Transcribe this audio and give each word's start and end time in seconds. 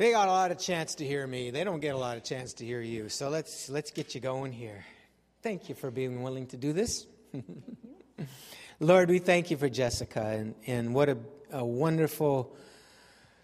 They 0.00 0.12
got 0.12 0.28
a 0.28 0.32
lot 0.32 0.50
of 0.50 0.58
chance 0.58 0.94
to 0.94 1.04
hear 1.06 1.26
me. 1.26 1.50
They 1.50 1.62
don't 1.62 1.80
get 1.80 1.94
a 1.94 1.98
lot 1.98 2.16
of 2.16 2.24
chance 2.24 2.54
to 2.54 2.64
hear 2.64 2.80
you. 2.80 3.10
So 3.10 3.28
let's 3.28 3.68
let's 3.68 3.90
get 3.90 4.14
you 4.14 4.20
going 4.22 4.50
here. 4.50 4.82
Thank 5.42 5.68
you 5.68 5.74
for 5.74 5.90
being 5.90 6.22
willing 6.22 6.46
to 6.46 6.56
do 6.56 6.72
this. 6.72 7.04
Lord, 8.80 9.10
we 9.10 9.18
thank 9.18 9.50
you 9.50 9.58
for 9.58 9.68
Jessica 9.68 10.22
and, 10.22 10.54
and 10.66 10.94
what 10.94 11.10
a, 11.10 11.18
a 11.52 11.62
wonderful 11.62 12.56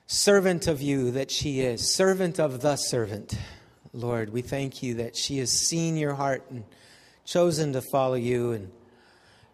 servant 0.07 0.67
of 0.67 0.81
you 0.81 1.11
that 1.11 1.31
she 1.31 1.61
is, 1.61 1.95
servant 1.95 2.41
of 2.41 2.63
the 2.63 2.77
servant. 2.77 3.39
Lord, 3.93 4.33
we 4.33 4.41
thank 4.41 4.83
you 4.83 4.95
that 4.95 5.15
she 5.15 5.37
has 5.41 5.51
seen 5.53 5.99
your 5.99 6.15
heart 6.15 6.47
and 6.49 6.65
chosen 7.27 7.75
to 7.75 7.83
follow 7.83 8.15
you. 8.15 8.53
And, 8.53 8.73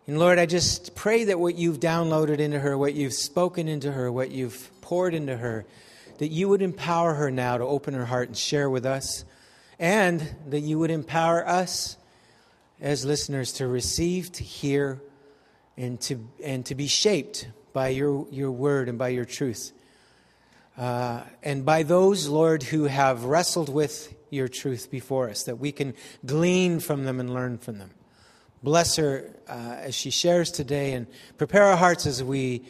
and 0.07 0.21
Lord, 0.21 0.39
I 0.39 0.47
just 0.47 0.95
pray 0.95 1.25
that 1.25 1.41
what 1.41 1.57
you've 1.57 1.81
downloaded 1.81 2.39
into 2.39 2.61
her, 2.61 2.79
what 2.79 2.95
you've 2.95 3.13
spoken 3.13 3.67
into 3.67 3.91
her, 3.91 4.13
what 4.13 4.31
you've 4.31 4.71
poured 4.83 5.15
into 5.15 5.37
her, 5.37 5.67
that 6.23 6.31
you 6.31 6.49
would 6.49 6.63
empower 6.63 7.15
her 7.15 7.33
now 7.33 7.59
to 7.59 7.65
open 7.65 7.95
her 7.95 8.05
heart 8.05 8.29
and 8.29 8.37
share 8.37 8.71
with 8.71 8.87
us, 8.87 9.25
and 9.81 10.37
that 10.47 10.61
you 10.61 10.79
would 10.79 10.93
empower 10.93 11.45
us 11.45 11.97
as 12.81 13.05
listeners 13.05 13.55
to 13.55 13.67
receive, 13.67 14.31
to 14.31 14.45
hear, 14.45 15.03
and 15.77 16.01
to, 16.01 16.25
and 16.45 16.65
to 16.65 16.77
be 16.77 16.87
shaped 16.87 17.49
by 17.73 17.89
your, 17.89 18.29
your 18.31 18.53
word 18.53 18.89
and 18.89 18.99
by 18.99 19.09
your 19.09 19.25
truth. 19.25 19.73
Uh, 20.79 21.23
and 21.43 21.65
by 21.65 21.83
those, 21.83 22.29
Lord, 22.29 22.63
who 22.63 22.85
have 22.85 23.25
wrestled 23.25 23.69
with 23.69 24.15
your 24.31 24.47
truth 24.47 24.93
before 24.93 25.29
us, 25.29 25.43
that 25.43 25.59
we 25.59 25.73
can 25.73 25.93
glean 26.25 26.79
from 26.79 27.03
them 27.03 27.19
and 27.19 27.35
learn 27.35 27.59
from 27.59 27.79
them. 27.79 27.91
Bless 28.63 28.95
her 28.95 29.35
uh, 29.49 29.75
as 29.81 29.97
she 29.97 30.11
shares 30.11 30.53
today 30.53 30.93
and 30.93 31.09
prepare 31.37 31.65
our 31.65 31.77
hearts 31.77 32.07
as 32.07 32.23
we, 32.23 32.63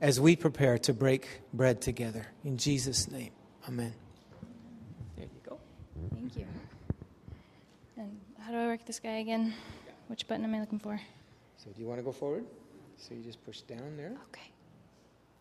as 0.00 0.18
we 0.20 0.36
prepare 0.36 0.78
to 0.78 0.92
break 0.92 1.28
bread 1.52 1.80
together. 1.80 2.26
In 2.44 2.56
Jesus' 2.56 3.10
name, 3.10 3.32
amen. 3.68 3.92
There 5.16 5.26
you 5.26 5.40
go. 5.48 5.58
Thank 6.14 6.36
you. 6.36 6.46
And 7.96 8.18
how 8.38 8.52
do 8.52 8.58
I 8.58 8.66
work 8.66 8.84
this 8.86 8.98
guy 8.98 9.18
again? 9.18 9.54
Which 10.08 10.26
button 10.26 10.44
am 10.44 10.54
I 10.54 10.60
looking 10.60 10.78
for? 10.78 11.00
So, 11.58 11.70
do 11.74 11.80
you 11.82 11.86
want 11.86 11.98
to 11.98 12.04
go 12.04 12.12
forward? 12.12 12.44
So, 12.96 13.14
you 13.14 13.22
just 13.22 13.44
push 13.44 13.60
down 13.60 13.96
there. 13.96 14.16
Okay. 14.30 14.50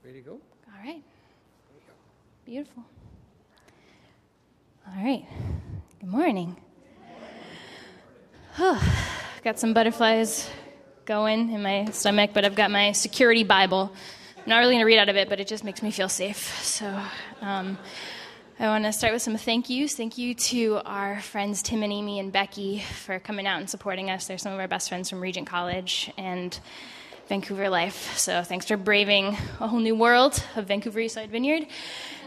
Ready 0.03 0.22
to 0.22 0.25
go? 0.25 0.31
All 0.31 0.84
right. 0.84 1.02
Beautiful. 2.45 2.84
All 4.88 5.03
right. 5.03 5.25
Good 6.00 6.09
morning. 6.09 6.58
Oh, 8.58 8.81
got 9.44 9.59
some 9.59 9.73
butterflies 9.73 10.50
going 11.06 11.52
in 11.52 11.62
my 11.62 11.86
stomach, 11.91 12.31
but 12.34 12.44
I've 12.44 12.56
got 12.56 12.72
my 12.72 12.91
security 12.91 13.44
Bible. 13.44 13.94
I'm 14.50 14.55
not 14.55 14.61
really 14.61 14.73
going 14.73 14.81
to 14.81 14.88
read 14.88 14.97
out 14.97 15.09
of 15.09 15.16
it, 15.16 15.30
but 15.30 15.39
it 15.39 15.47
just 15.47 15.64
makes 15.64 15.83
me 15.83 15.92
feel 15.92 16.09
safe. 16.09 16.64
So 16.66 16.88
um, 17.39 17.78
I 18.59 18.66
want 18.66 18.83
to 18.83 18.91
start 18.91 19.14
with 19.14 19.22
some 19.22 19.38
thank 19.38 19.69
yous. 19.69 19.94
Thank 19.94 20.17
you 20.17 20.33
to 20.33 20.81
our 20.86 21.22
friends 21.22 21.61
Tim 21.61 21.83
and 21.83 21.94
Amy 21.94 22.17
and 22.17 22.31
Becky 22.31 22.80
for 22.80 23.19
coming 23.19 23.45
out 23.45 23.59
and 23.59 23.69
supporting 23.69 24.09
us. 24.09 24.25
They're 24.25 24.39
some 24.39 24.52
of 24.52 24.59
our 24.59 24.67
best 24.67 24.89
friends 24.89 25.08
from 25.08 25.22
Regent 25.22 25.45
College 25.45 26.11
and 26.17 26.59
Vancouver 27.28 27.69
Life. 27.69 28.17
So 28.17 28.41
thanks 28.41 28.66
for 28.66 28.75
braving 28.75 29.38
a 29.59 29.67
whole 29.67 29.78
new 29.78 29.94
world 29.94 30.44
of 30.56 30.66
Vancouver 30.66 31.00
Eastside 31.00 31.30
Vineyard. 31.30 31.67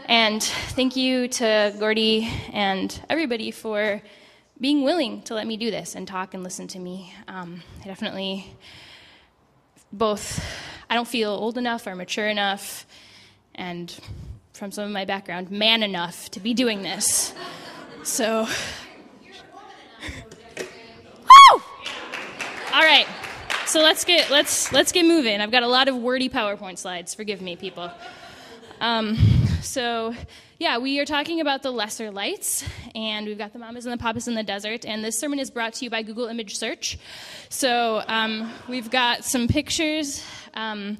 And 0.07 0.41
thank 0.41 0.95
you 0.95 1.27
to 1.27 1.75
Gordy 1.77 2.29
and 2.53 3.01
everybody 3.09 3.51
for 3.51 4.01
being 4.61 4.83
willing 4.83 5.23
to 5.23 5.33
let 5.33 5.45
me 5.45 5.57
do 5.57 5.71
this 5.71 5.93
and 5.93 6.07
talk 6.07 6.33
and 6.33 6.41
listen 6.41 6.69
to 6.69 6.79
me. 6.79 7.13
Um, 7.27 7.63
I 7.81 7.87
definitely 7.87 8.55
both, 9.91 10.41
I 10.93 10.95
don't 10.95 11.07
feel 11.07 11.31
old 11.31 11.57
enough 11.57 11.87
or 11.87 11.95
mature 11.95 12.27
enough, 12.27 12.85
and 13.55 13.91
from 14.53 14.71
some 14.71 14.83
of 14.83 14.91
my 14.91 15.05
background, 15.05 15.49
man 15.49 15.81
enough 15.81 16.29
to 16.29 16.39
be 16.39 16.53
doing 16.53 16.83
this. 16.83 17.33
So, 18.03 18.47
Woo! 21.17 21.61
all 22.71 22.81
right. 22.83 23.07
So 23.65 23.81
let's 23.81 24.05
get 24.05 24.29
let's 24.29 24.71
let's 24.71 24.91
get 24.91 25.07
moving. 25.07 25.41
I've 25.41 25.49
got 25.49 25.63
a 25.63 25.67
lot 25.67 25.87
of 25.87 25.95
wordy 25.95 26.29
PowerPoint 26.29 26.77
slides. 26.77 27.15
Forgive 27.15 27.41
me, 27.41 27.55
people. 27.55 27.89
Um, 28.79 29.17
so, 29.63 30.13
yeah, 30.59 30.77
we 30.77 30.99
are 30.99 31.05
talking 31.05 31.39
about 31.39 31.63
the 31.63 31.71
lesser 31.71 32.11
lights, 32.11 32.65
and 32.93 33.25
we've 33.25 33.37
got 33.37 33.53
the 33.53 33.59
mamas 33.59 33.85
and 33.85 33.93
the 33.93 33.97
papas 33.97 34.27
in 34.27 34.35
the 34.35 34.43
desert. 34.43 34.85
And 34.85 35.03
this 35.03 35.17
sermon 35.17 35.39
is 35.39 35.49
brought 35.49 35.73
to 35.75 35.85
you 35.85 35.89
by 35.89 36.03
Google 36.03 36.27
Image 36.27 36.57
Search. 36.57 36.99
So, 37.49 38.03
um, 38.07 38.51
we've 38.67 38.91
got 38.91 39.23
some 39.23 39.47
pictures, 39.47 40.21
um, 40.53 40.97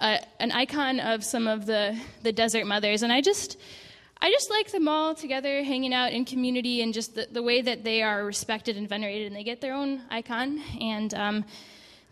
uh, 0.00 0.18
an 0.40 0.52
icon 0.52 1.00
of 1.00 1.24
some 1.24 1.46
of 1.46 1.66
the, 1.66 1.98
the 2.22 2.32
desert 2.32 2.66
mothers, 2.66 3.02
and 3.02 3.12
I 3.12 3.20
just. 3.20 3.58
I 4.24 4.30
just 4.30 4.50
like 4.50 4.70
them 4.70 4.86
all 4.86 5.16
together, 5.16 5.64
hanging 5.64 5.92
out 5.92 6.12
in 6.12 6.24
community, 6.24 6.80
and 6.80 6.94
just 6.94 7.16
the, 7.16 7.26
the 7.28 7.42
way 7.42 7.60
that 7.60 7.82
they 7.82 8.02
are 8.02 8.24
respected 8.24 8.76
and 8.76 8.88
venerated, 8.88 9.26
and 9.26 9.34
they 9.34 9.42
get 9.42 9.60
their 9.60 9.74
own 9.74 10.00
icon. 10.10 10.62
And 10.80 11.12
um, 11.14 11.44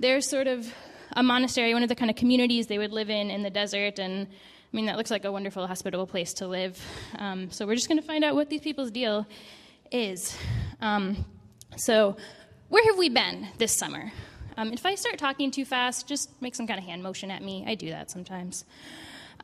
they're 0.01 0.21
sort 0.21 0.49
of 0.49 0.75
a 1.13 1.23
monastery, 1.23 1.73
one 1.73 1.85
of 1.85 1.89
the 1.89 1.95
kind 1.95 2.11
of 2.11 2.17
communities 2.17 2.67
they 2.67 2.79
would 2.79 2.91
live 2.91 3.11
in 3.11 3.31
in 3.31 3.45
the 3.45 3.51
desert, 3.51 4.01
and 4.01 4.27
I 4.73 4.77
mean, 4.77 4.87
that 4.87 4.97
looks 4.97 5.11
like 5.11 5.25
a 5.25 5.33
wonderful, 5.33 5.67
hospitable 5.67 6.07
place 6.07 6.33
to 6.35 6.47
live. 6.47 6.81
Um, 7.19 7.51
so 7.51 7.67
we're 7.67 7.75
just 7.75 7.89
going 7.89 8.01
to 8.01 8.07
find 8.07 8.23
out 8.23 8.37
what 8.37 8.51
these 8.51 8.61
people's 8.61 8.93
deal 8.93 9.27
is. 9.91 10.37
Um, 10.81 11.25
so, 11.77 12.17
where 12.69 12.85
have 12.87 12.97
we 12.97 13.09
been 13.09 13.49
this 13.59 13.77
summer? 13.77 14.13
Um, 14.57 14.73
if 14.73 14.85
I 14.85 14.95
start 14.95 15.19
talking 15.19 15.51
too 15.51 15.65
fast, 15.65 16.07
just 16.07 16.31
make 16.41 16.55
some 16.55 16.67
kind 16.67 16.79
of 16.79 16.85
hand 16.85 17.03
motion 17.03 17.31
at 17.31 17.43
me. 17.43 17.65
I 17.67 17.75
do 17.75 17.91
that 17.91 18.11
sometimes. 18.11 18.65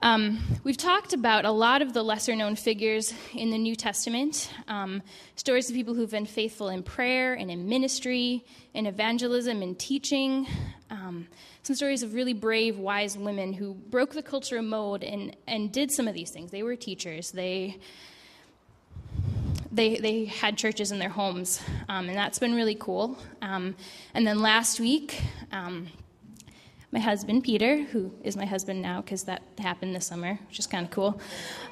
Um, 0.03 0.61
we've 0.63 0.77
talked 0.77 1.15
about 1.15 1.47
a 1.47 1.51
lot 1.51 1.81
of 1.81 1.95
the 1.95 2.03
lesser 2.03 2.37
known 2.37 2.55
figures 2.55 3.15
in 3.35 3.51
the 3.51 3.57
New 3.57 3.75
Testament, 3.75 4.51
um, 4.69 5.03
stories 5.37 5.71
of 5.71 5.75
people 5.75 5.95
who've 5.95 6.11
been 6.11 6.27
faithful 6.27 6.69
in 6.69 6.83
prayer 6.83 7.33
and 7.33 7.51
in 7.51 7.67
ministry, 7.67 8.45
in 8.75 8.87
evangelism 8.87 9.63
and 9.63 9.79
teaching. 9.79 10.47
Um, 10.91 11.29
some 11.63 11.75
stories 11.77 12.03
of 12.03 12.13
really 12.13 12.35
brave, 12.35 12.79
wise 12.79 13.17
women 13.17 13.55
who 13.55 13.73
broke 13.73 14.13
the 14.13 14.23
cultural 14.23 14.63
mode 14.63 15.03
and, 15.03 15.35
and 15.47 15.73
did 15.73 15.91
some 15.91 16.07
of 16.07 16.15
these 16.15 16.31
things. 16.31 16.51
They 16.51 16.63
were 16.63 16.77
teachers. 16.77 17.31
They 17.31 17.79
they, 19.73 19.97
they 19.97 20.25
had 20.27 20.57
churches 20.57 20.93
in 20.93 20.99
their 20.99 21.09
homes, 21.09 21.61
um, 21.89 22.09
and 22.09 22.17
that's 22.17 22.39
been 22.39 22.55
really 22.55 22.75
cool. 22.75 23.19
Um, 23.43 23.75
and 24.15 24.27
then 24.27 24.41
last 24.41 24.81
week, 24.81 25.21
um, 25.53 25.89
my 26.93 27.01
husband, 27.01 27.45
Peter, 27.45 27.83
who 27.83 28.13
is 28.23 28.37
my 28.37 28.47
husband 28.47 28.81
now 28.81 29.01
because 29.01 29.25
that 29.25 29.43
happened 29.59 29.95
this 29.95 30.07
summer, 30.07 30.39
which 30.49 30.59
is 30.59 30.67
kind 30.67 30.85
of 30.85 30.91
cool, 30.91 31.21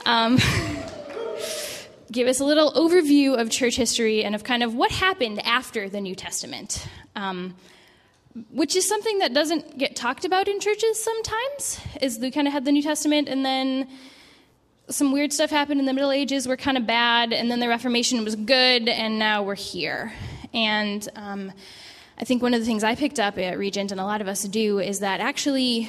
um, 0.06 0.38
gave 2.12 2.27
us 2.27 2.41
a 2.41 2.44
little 2.44 2.72
overview 2.72 3.38
of 3.38 3.50
church 3.50 3.77
history 3.77 4.25
and 4.25 4.34
of 4.34 4.44
kind 4.44 4.62
of 4.62 4.75
what 4.75 4.91
happened 4.91 5.41
after 5.47 5.88
the 5.88 6.00
New 6.00 6.15
Testament. 6.15 6.87
Um, 7.16 7.55
which 8.50 8.75
is 8.75 8.88
something 8.88 9.21
that 9.21 9.32
doesn't 9.32 9.78
get 9.78 9.94
talked 9.94 10.25
about 10.25 10.49
in 10.49 10.59
churches 10.59 11.03
sometimes 11.03 11.81
is 12.03 12.19
we 12.19 12.32
kind 12.32 12.49
of 12.49 12.53
had 12.53 12.65
the 12.65 12.72
new 12.72 12.82
testament 12.82 13.28
and 13.28 13.47
then 13.47 13.88
some 14.88 15.12
weird 15.12 15.32
stuff 15.32 15.50
happened 15.50 15.80
in 15.80 15.86
the 15.86 15.92
middle 15.92 16.12
ages 16.12 16.46
we 16.46 16.50
were 16.50 16.56
kind 16.56 16.76
of 16.76 16.86
bad 16.86 17.32
and 17.32 17.50
then 17.50 17.60
the 17.60 17.68
reformation 17.68 18.22
was 18.24 18.36
good 18.36 18.88
and 18.88 19.18
now 19.18 19.42
we're 19.42 19.54
here 19.54 20.12
and 20.52 21.08
um, 21.16 21.52
i 22.18 22.24
think 22.24 22.42
one 22.42 22.54
of 22.54 22.60
the 22.60 22.66
things 22.66 22.84
i 22.84 22.94
picked 22.94 23.18
up 23.18 23.38
at 23.38 23.58
regent 23.58 23.90
and 23.90 24.00
a 24.00 24.04
lot 24.04 24.20
of 24.20 24.28
us 24.28 24.42
do 24.44 24.78
is 24.78 25.00
that 25.00 25.20
actually 25.20 25.88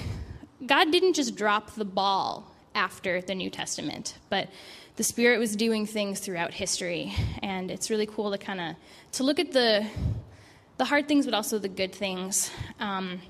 god 0.66 0.92
didn't 0.92 1.14
just 1.14 1.36
drop 1.36 1.76
the 1.76 1.86
ball 1.86 2.52
after 2.74 3.22
the 3.22 3.36
new 3.36 3.50
testament 3.50 4.18
but 4.30 4.50
the 4.96 5.04
spirit 5.04 5.40
was 5.40 5.56
doing 5.56 5.86
things 5.86 6.20
throughout 6.20 6.54
history 6.54 7.14
and 7.42 7.70
it's 7.70 7.90
really 7.90 8.06
cool 8.06 8.32
to 8.32 8.38
kind 8.38 8.62
of 8.62 8.76
to 9.12 9.24
look 9.24 9.40
at 9.40 9.52
the 9.52 9.86
the 10.78 10.86
hard 10.86 11.08
things, 11.08 11.26
but 11.26 11.34
also 11.34 11.58
the 11.58 11.70
good 11.70 11.94
things. 11.94 12.52
Um, 12.80 13.22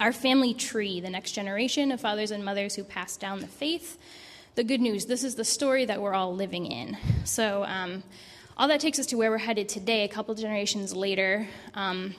our 0.00 0.12
family 0.12 0.54
tree, 0.54 1.00
the 1.00 1.10
next 1.10 1.32
generation 1.32 1.92
of 1.92 2.00
fathers 2.00 2.30
and 2.30 2.44
mothers 2.44 2.74
who 2.74 2.84
passed 2.84 3.20
down 3.20 3.40
the 3.40 3.46
faith. 3.46 3.98
The 4.56 4.64
good 4.64 4.80
news 4.80 5.04
this 5.04 5.22
is 5.22 5.34
the 5.34 5.44
story 5.44 5.84
that 5.84 6.00
we're 6.00 6.14
all 6.14 6.34
living 6.34 6.64
in. 6.64 6.96
So, 7.24 7.64
um, 7.64 8.02
all 8.56 8.68
that 8.68 8.80
takes 8.80 8.98
us 8.98 9.04
to 9.08 9.16
where 9.16 9.30
we're 9.30 9.36
headed 9.36 9.68
today, 9.68 10.04
a 10.04 10.08
couple 10.08 10.34
generations 10.34 10.96
later, 10.96 11.46
um, 11.74 12.14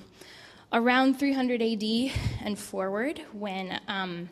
around 0.72 1.18
300 1.18 1.64
AD 1.64 2.12
and 2.44 2.60
forward, 2.60 3.20
when 3.34 3.82
um, 3.88 4.30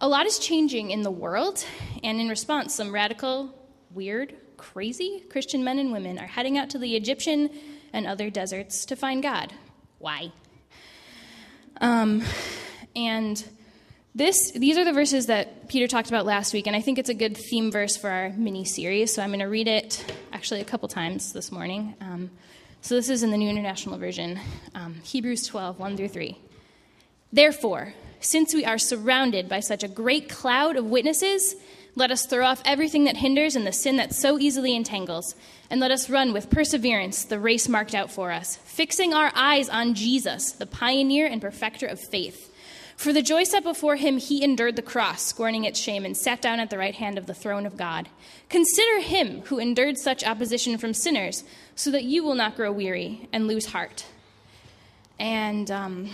a 0.00 0.08
lot 0.08 0.26
is 0.26 0.40
changing 0.40 0.90
in 0.90 1.02
the 1.02 1.10
world, 1.12 1.64
and 2.02 2.20
in 2.20 2.28
response, 2.28 2.74
some 2.74 2.92
radical, 2.92 3.54
weird, 3.92 4.34
crazy 4.56 5.22
Christian 5.30 5.62
men 5.62 5.78
and 5.78 5.92
women 5.92 6.18
are 6.18 6.26
heading 6.26 6.58
out 6.58 6.68
to 6.70 6.78
the 6.78 6.96
Egyptian 6.96 7.48
and 7.92 8.08
other 8.08 8.28
deserts 8.28 8.84
to 8.86 8.96
find 8.96 9.22
God. 9.22 9.52
Why? 10.00 10.32
Um, 11.80 12.24
and 12.96 13.48
this, 14.14 14.52
these 14.52 14.76
are 14.76 14.84
the 14.84 14.92
verses 14.92 15.26
that 15.26 15.68
Peter 15.68 15.86
talked 15.86 16.08
about 16.08 16.26
last 16.26 16.52
week, 16.52 16.66
and 16.66 16.74
I 16.74 16.80
think 16.80 16.98
it's 16.98 17.08
a 17.08 17.14
good 17.14 17.36
theme 17.36 17.70
verse 17.70 17.96
for 17.96 18.10
our 18.10 18.30
mini 18.30 18.64
series. 18.64 19.14
So 19.14 19.22
I'm 19.22 19.30
going 19.30 19.40
to 19.40 19.46
read 19.46 19.68
it 19.68 20.04
actually 20.32 20.60
a 20.60 20.64
couple 20.64 20.88
times 20.88 21.32
this 21.32 21.52
morning. 21.52 21.94
Um, 22.00 22.30
so 22.82 22.94
this 22.94 23.08
is 23.08 23.22
in 23.22 23.30
the 23.30 23.36
New 23.36 23.48
International 23.48 23.98
Version 23.98 24.40
um, 24.74 24.94
Hebrews 25.04 25.46
12, 25.46 25.78
1 25.78 25.96
through 25.96 26.08
3. 26.08 26.38
Therefore, 27.32 27.94
since 28.20 28.52
we 28.52 28.64
are 28.64 28.78
surrounded 28.78 29.48
by 29.48 29.60
such 29.60 29.84
a 29.84 29.88
great 29.88 30.28
cloud 30.28 30.76
of 30.76 30.86
witnesses, 30.86 31.54
Let 31.96 32.10
us 32.10 32.24
throw 32.24 32.46
off 32.46 32.62
everything 32.64 33.04
that 33.04 33.16
hinders 33.16 33.56
and 33.56 33.66
the 33.66 33.72
sin 33.72 33.96
that 33.96 34.14
so 34.14 34.38
easily 34.38 34.76
entangles, 34.76 35.34
and 35.68 35.80
let 35.80 35.90
us 35.90 36.08
run 36.08 36.32
with 36.32 36.50
perseverance 36.50 37.24
the 37.24 37.38
race 37.38 37.68
marked 37.68 37.94
out 37.94 38.10
for 38.10 38.30
us, 38.30 38.56
fixing 38.56 39.12
our 39.12 39.32
eyes 39.34 39.68
on 39.68 39.94
Jesus, 39.94 40.52
the 40.52 40.66
pioneer 40.66 41.26
and 41.26 41.40
perfecter 41.40 41.86
of 41.86 42.00
faith. 42.00 42.49
For 43.00 43.14
the 43.14 43.22
joy 43.22 43.44
set 43.44 43.62
before 43.62 43.96
him, 43.96 44.18
he 44.18 44.44
endured 44.44 44.76
the 44.76 44.82
cross, 44.82 45.22
scorning 45.22 45.64
its 45.64 45.80
shame, 45.80 46.04
and 46.04 46.14
sat 46.14 46.42
down 46.42 46.60
at 46.60 46.68
the 46.68 46.76
right 46.76 46.94
hand 46.94 47.16
of 47.16 47.24
the 47.24 47.32
throne 47.32 47.64
of 47.64 47.78
God. 47.78 48.10
Consider 48.50 49.00
him 49.00 49.40
who 49.46 49.58
endured 49.58 49.96
such 49.96 50.22
opposition 50.22 50.76
from 50.76 50.92
sinners, 50.92 51.42
so 51.74 51.90
that 51.92 52.04
you 52.04 52.22
will 52.22 52.34
not 52.34 52.56
grow 52.56 52.70
weary 52.70 53.26
and 53.32 53.46
lose 53.46 53.64
heart. 53.64 54.04
And 55.18 55.70
um, 55.70 56.10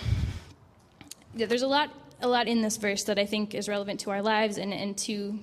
there's 1.35 1.63
a 1.63 1.67
lot, 1.67 1.91
a 2.21 2.29
lot 2.29 2.47
in 2.47 2.63
this 2.63 2.77
verse 2.77 3.03
that 3.03 3.19
I 3.19 3.27
think 3.27 3.53
is 3.53 3.69
relevant 3.69 3.99
to 4.03 4.13
our 4.13 4.23
lives 4.23 4.57
and, 4.57 4.73
and 4.73 4.97
to 4.99 5.41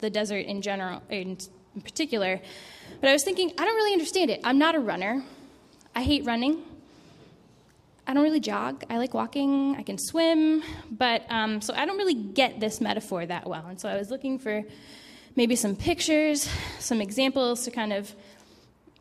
the 0.00 0.10
desert 0.10 0.44
in 0.44 0.60
general, 0.60 1.04
in 1.08 1.38
particular. 1.84 2.40
But 3.00 3.10
I 3.10 3.12
was 3.12 3.22
thinking, 3.22 3.52
I 3.56 3.64
don't 3.64 3.76
really 3.76 3.92
understand 3.92 4.28
it. 4.28 4.40
I'm 4.42 4.58
not 4.58 4.74
a 4.74 4.80
runner. 4.80 5.22
I 5.94 6.02
hate 6.02 6.24
running. 6.24 6.64
I 8.06 8.12
don't 8.12 8.22
really 8.22 8.40
jog. 8.40 8.84
I 8.90 8.98
like 8.98 9.14
walking. 9.14 9.76
I 9.76 9.82
can 9.82 9.96
swim, 9.98 10.62
but 10.90 11.24
um, 11.30 11.60
so 11.60 11.72
I 11.74 11.86
don't 11.86 11.96
really 11.96 12.14
get 12.14 12.60
this 12.60 12.80
metaphor 12.80 13.24
that 13.24 13.48
well. 13.48 13.64
And 13.66 13.80
so 13.80 13.88
I 13.88 13.96
was 13.96 14.10
looking 14.10 14.38
for 14.38 14.62
maybe 15.36 15.56
some 15.56 15.74
pictures, 15.74 16.48
some 16.78 17.00
examples 17.00 17.64
to 17.64 17.70
kind 17.70 17.92
of 17.92 18.14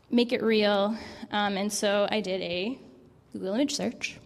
make 0.10 0.32
it 0.32 0.42
real. 0.42 0.98
Um, 1.32 1.58
and 1.58 1.72
so 1.72 2.08
I 2.10 2.22
did 2.22 2.42
a 2.42 2.78
Google 3.34 3.56
image 3.56 3.76
search 3.76 4.20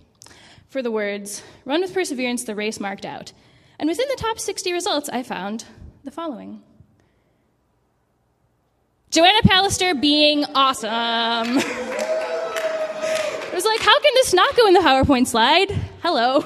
for 0.70 0.84
the 0.84 0.92
words 0.92 1.42
"Run 1.66 1.82
with 1.82 1.94
perseverance, 1.94 2.44
the 2.44 2.56
race 2.56 2.80
marked 2.80 3.06
out," 3.06 3.32
and 3.80 3.90
within 3.90 4.08
the 4.10 4.18
top 4.18 4.40
60 4.40 4.74
results, 4.74 5.10
I 5.10 5.24
found 5.24 5.66
the 6.04 6.12
following. 6.12 6.62
Joanna 9.10 9.42
Pallister 9.42 10.00
being 10.00 10.46
awesome. 10.54 11.64
was 13.58 13.66
like, 13.66 13.80
how 13.80 14.00
can 14.00 14.12
this 14.14 14.36
not 14.36 14.56
go 14.56 14.68
in 14.68 14.76
the 14.76 14.82
PowerPoint 14.82 15.26
slide? 15.26 15.72
Hello. 16.04 16.46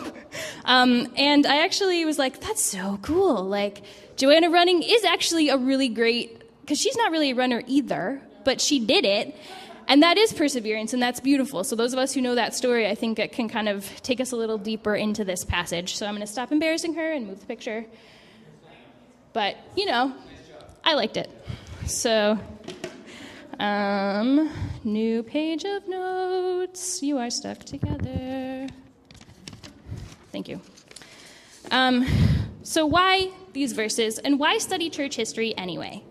Um, 0.64 1.12
and 1.18 1.46
I 1.46 1.66
actually 1.66 2.06
was 2.06 2.18
like, 2.18 2.40
that's 2.40 2.64
so 2.64 3.00
cool. 3.02 3.44
Like, 3.44 3.82
Joanna 4.16 4.50
running 4.50 4.82
is 4.82 5.04
actually 5.04 5.50
a 5.50 5.58
really 5.58 5.90
great, 5.90 6.42
because 6.62 6.80
she's 6.80 6.96
not 6.96 7.12
really 7.12 7.32
a 7.32 7.36
runner 7.36 7.64
either, 7.68 8.22
but 8.46 8.62
she 8.62 8.80
did 8.80 9.04
it. 9.04 9.36
And 9.90 10.02
that 10.04 10.18
is 10.18 10.32
perseverance, 10.32 10.94
and 10.94 11.04
that's 11.04 11.20
beautiful. 11.20 11.66
So, 11.66 11.76
those 11.76 11.92
of 11.92 12.00
us 12.00 12.14
who 12.14 12.22
know 12.22 12.36
that 12.36 12.56
story, 12.56 12.88
I 12.88 12.96
think 12.96 13.20
it 13.20 13.34
can 13.34 13.50
kind 13.50 13.68
of 13.68 13.86
take 14.04 14.22
us 14.22 14.32
a 14.32 14.38
little 14.38 14.58
deeper 14.58 14.96
into 14.96 15.26
this 15.26 15.44
passage. 15.44 15.98
So, 15.98 16.06
I'm 16.06 16.14
going 16.14 16.26
to 16.26 16.32
stop 16.32 16.54
embarrassing 16.54 16.94
her 16.94 17.12
and 17.12 17.28
move 17.28 17.42
the 17.42 17.46
picture. 17.46 17.84
But, 19.34 19.58
you 19.76 19.86
know, 19.86 20.14
I 20.86 20.94
liked 20.94 21.18
it. 21.18 21.30
So, 21.88 22.40
um, 23.62 24.50
new 24.84 25.22
page 25.22 25.66
of 25.66 25.88
notes. 25.88 27.04
You 27.04 27.20
are 27.20 27.30
stuck 27.30 27.60
together. 27.60 28.68
Thank 30.32 30.50
you. 30.50 30.60
Um, 31.70 32.08
so, 32.64 32.88
why 32.88 33.30
these 33.54 33.74
verses, 33.74 34.18
and 34.18 34.40
why 34.40 34.58
study 34.58 34.90
church 34.90 35.16
history 35.16 35.56
anyway? 35.58 36.04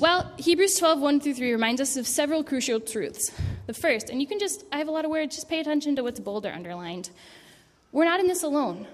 Well, 0.00 0.32
Hebrews 0.36 0.76
12, 0.78 1.00
1 1.00 1.20
through 1.20 1.34
3 1.34 1.52
reminds 1.52 1.80
us 1.80 1.96
of 1.96 2.08
several 2.08 2.42
crucial 2.42 2.80
truths. 2.80 3.30
The 3.66 3.74
first, 3.74 4.10
and 4.10 4.20
you 4.20 4.26
can 4.26 4.40
just, 4.40 4.64
I 4.72 4.78
have 4.78 4.88
a 4.88 4.90
lot 4.90 5.04
of 5.04 5.12
words, 5.12 5.36
just 5.36 5.48
pay 5.48 5.60
attention 5.60 5.94
to 5.96 6.02
what's 6.02 6.18
bold 6.18 6.44
or 6.44 6.50
underlined. 6.50 7.10
We're 7.92 8.04
not 8.04 8.18
in 8.18 8.26
this 8.26 8.42
alone. 8.42 8.88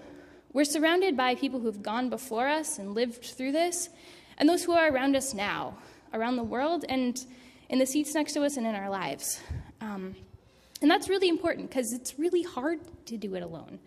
We're 0.53 0.65
surrounded 0.65 1.17
by 1.17 1.35
people 1.35 1.61
who've 1.61 1.83
gone 1.83 2.11
before 2.11 2.47
us 2.47 2.79
and 2.79 2.95
lived 2.95 3.25
through 3.25 3.53
this, 3.53 3.89
and 4.37 4.47
those 4.47 4.65
who 4.65 4.73
are 4.73 4.93
around 4.93 5.17
us 5.17 5.33
now, 5.33 5.79
around 6.13 6.37
the 6.37 6.43
world, 6.43 6.85
and 6.87 7.25
in 7.71 7.79
the 7.79 7.87
seats 7.87 8.13
next 8.15 8.35
to 8.35 8.43
us 8.43 8.57
and 8.57 8.67
in 8.67 8.75
our 8.75 8.91
lives. 8.91 9.41
Um, 9.81 10.17
and 10.83 10.91
that's 10.91 11.09
really 11.09 11.29
important 11.29 11.71
because 11.71 11.93
it's 11.93 12.19
really 12.19 12.43
hard 12.43 12.81
to 13.07 13.17
do 13.17 13.35
it 13.37 13.43
alone. 13.43 13.79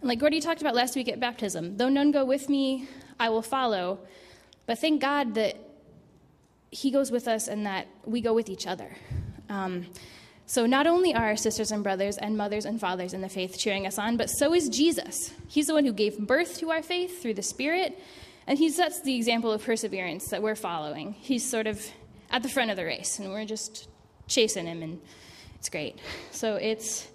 And 0.00 0.08
like 0.08 0.18
Gordy 0.18 0.40
talked 0.40 0.60
about 0.60 0.74
last 0.74 0.96
week 0.96 1.08
at 1.08 1.20
baptism, 1.20 1.76
though 1.76 1.88
none 1.88 2.10
go 2.10 2.24
with 2.24 2.48
me, 2.48 2.88
I 3.18 3.28
will 3.28 3.42
follow. 3.42 4.00
But 4.66 4.80
thank 4.80 5.00
God 5.00 5.34
that 5.34 5.56
He 6.70 6.90
goes 6.90 7.10
with 7.10 7.28
us 7.28 7.46
and 7.46 7.64
that 7.66 7.86
we 8.04 8.20
go 8.20 8.34
with 8.34 8.48
each 8.48 8.66
other. 8.66 8.96
Um, 9.48 9.86
so 10.46 10.66
not 10.66 10.88
only 10.88 11.14
are 11.14 11.26
our 11.26 11.36
sisters 11.36 11.70
and 11.70 11.84
brothers 11.84 12.18
and 12.18 12.36
mothers 12.36 12.64
and 12.64 12.80
fathers 12.80 13.14
in 13.14 13.20
the 13.20 13.28
faith 13.28 13.56
cheering 13.56 13.86
us 13.86 13.98
on, 13.98 14.16
but 14.16 14.26
so 14.26 14.52
is 14.52 14.68
Jesus. 14.68 15.32
He's 15.46 15.68
the 15.68 15.74
one 15.74 15.84
who 15.84 15.92
gave 15.92 16.18
birth 16.18 16.58
to 16.58 16.70
our 16.70 16.82
faith 16.82 17.22
through 17.22 17.34
the 17.34 17.42
Spirit, 17.42 17.96
and 18.48 18.58
he 18.58 18.70
sets 18.70 19.00
the 19.02 19.14
example 19.14 19.52
of 19.52 19.62
perseverance 19.62 20.28
that 20.30 20.42
we're 20.42 20.56
following. 20.56 21.12
He's 21.12 21.48
sort 21.48 21.68
of 21.68 21.86
at 22.30 22.42
the 22.42 22.48
front 22.48 22.70
of 22.70 22.76
the 22.76 22.84
race, 22.84 23.18
and 23.18 23.30
we're 23.30 23.44
just 23.44 23.88
chasing 24.26 24.66
him, 24.66 24.82
and 24.82 25.00
it's 25.56 25.68
great. 25.68 25.98
So 26.30 26.56
it's 26.56 27.08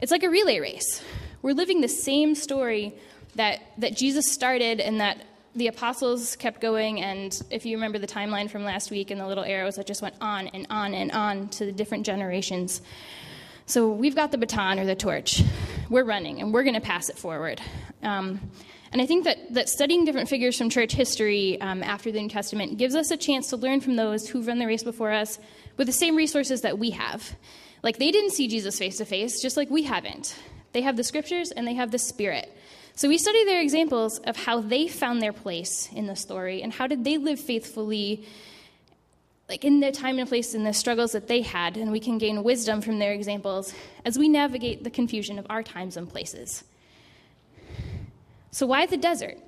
it's 0.00 0.12
like 0.12 0.22
a 0.22 0.30
relay 0.30 0.60
race. 0.60 1.02
We're 1.42 1.54
living 1.54 1.80
the 1.80 1.88
same 1.88 2.34
story 2.34 2.94
that 3.34 3.60
that 3.78 3.96
Jesus 3.96 4.30
started, 4.30 4.80
and 4.80 5.00
that 5.00 5.24
the 5.54 5.66
apostles 5.68 6.36
kept 6.36 6.60
going. 6.60 7.00
And 7.00 7.40
if 7.50 7.64
you 7.64 7.76
remember 7.76 7.98
the 7.98 8.06
timeline 8.06 8.50
from 8.50 8.64
last 8.64 8.90
week, 8.90 9.10
and 9.10 9.20
the 9.20 9.26
little 9.26 9.44
arrows 9.44 9.76
that 9.76 9.86
just 9.86 10.02
went 10.02 10.16
on 10.20 10.48
and 10.48 10.66
on 10.70 10.94
and 10.94 11.12
on 11.12 11.48
to 11.50 11.66
the 11.66 11.72
different 11.72 12.06
generations. 12.06 12.80
So 13.66 13.88
we've 13.90 14.14
got 14.14 14.30
the 14.30 14.38
baton 14.38 14.78
or 14.78 14.84
the 14.84 14.94
torch. 14.94 15.42
We're 15.88 16.04
running, 16.04 16.40
and 16.40 16.52
we're 16.52 16.64
going 16.64 16.74
to 16.74 16.80
pass 16.80 17.08
it 17.08 17.16
forward. 17.16 17.60
Um, 18.02 18.40
and 18.94 19.02
I 19.02 19.06
think 19.06 19.24
that, 19.24 19.52
that 19.54 19.68
studying 19.68 20.04
different 20.04 20.28
figures 20.28 20.56
from 20.56 20.70
church 20.70 20.92
history 20.92 21.60
um, 21.60 21.82
after 21.82 22.12
the 22.12 22.20
New 22.22 22.28
Testament 22.28 22.78
gives 22.78 22.94
us 22.94 23.10
a 23.10 23.16
chance 23.16 23.48
to 23.48 23.56
learn 23.56 23.80
from 23.80 23.96
those 23.96 24.28
who've 24.28 24.46
run 24.46 24.60
the 24.60 24.68
race 24.68 24.84
before 24.84 25.10
us 25.10 25.40
with 25.76 25.88
the 25.88 25.92
same 25.92 26.14
resources 26.14 26.60
that 26.60 26.78
we 26.78 26.90
have. 26.90 27.34
Like 27.82 27.98
they 27.98 28.12
didn't 28.12 28.30
see 28.30 28.46
Jesus 28.46 28.78
face 28.78 28.98
to 28.98 29.04
face, 29.04 29.42
just 29.42 29.56
like 29.56 29.68
we 29.68 29.82
haven't. 29.82 30.38
They 30.70 30.82
have 30.82 30.96
the 30.96 31.02
scriptures 31.02 31.50
and 31.50 31.66
they 31.66 31.74
have 31.74 31.90
the 31.90 31.98
Spirit. 31.98 32.56
So 32.94 33.08
we 33.08 33.18
study 33.18 33.44
their 33.44 33.60
examples 33.60 34.20
of 34.20 34.36
how 34.36 34.60
they 34.60 34.86
found 34.86 35.20
their 35.20 35.32
place 35.32 35.88
in 35.92 36.06
the 36.06 36.14
story 36.14 36.62
and 36.62 36.72
how 36.72 36.86
did 36.86 37.02
they 37.02 37.18
live 37.18 37.40
faithfully 37.40 38.24
like 39.48 39.64
in 39.64 39.80
their 39.80 39.90
time 39.90 40.20
and 40.20 40.28
place 40.28 40.54
and 40.54 40.64
the 40.64 40.72
struggles 40.72 41.10
that 41.12 41.26
they 41.26 41.42
had 41.42 41.76
and 41.76 41.90
we 41.90 41.98
can 41.98 42.18
gain 42.18 42.44
wisdom 42.44 42.80
from 42.80 43.00
their 43.00 43.12
examples 43.12 43.74
as 44.04 44.16
we 44.16 44.28
navigate 44.28 44.84
the 44.84 44.90
confusion 44.90 45.36
of 45.40 45.46
our 45.50 45.64
times 45.64 45.96
and 45.96 46.08
places. 46.08 46.62
So, 48.54 48.66
why 48.66 48.86
the 48.86 48.96
desert? 48.96 49.38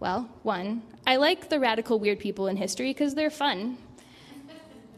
Well, 0.00 0.30
one, 0.42 0.84
I 1.06 1.16
like 1.16 1.50
the 1.50 1.60
radical 1.60 1.98
weird 1.98 2.18
people 2.18 2.46
in 2.46 2.56
history 2.56 2.94
because 2.94 3.14
they're 3.14 3.28
fun. 3.28 3.76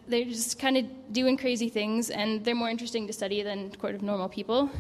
They're 0.07 0.25
just 0.25 0.61
kind 0.61 0.77
of 0.77 1.13
doing 1.13 1.37
crazy 1.37 1.69
things, 1.69 2.11
and 2.11 2.45
they're 2.45 2.55
more 2.55 2.71
interesting 2.71 3.09
to 3.09 3.13
study 3.13 3.43
than 3.43 3.73
court 3.73 3.97
of 3.97 4.03
normal 4.03 4.29
people. 4.29 4.71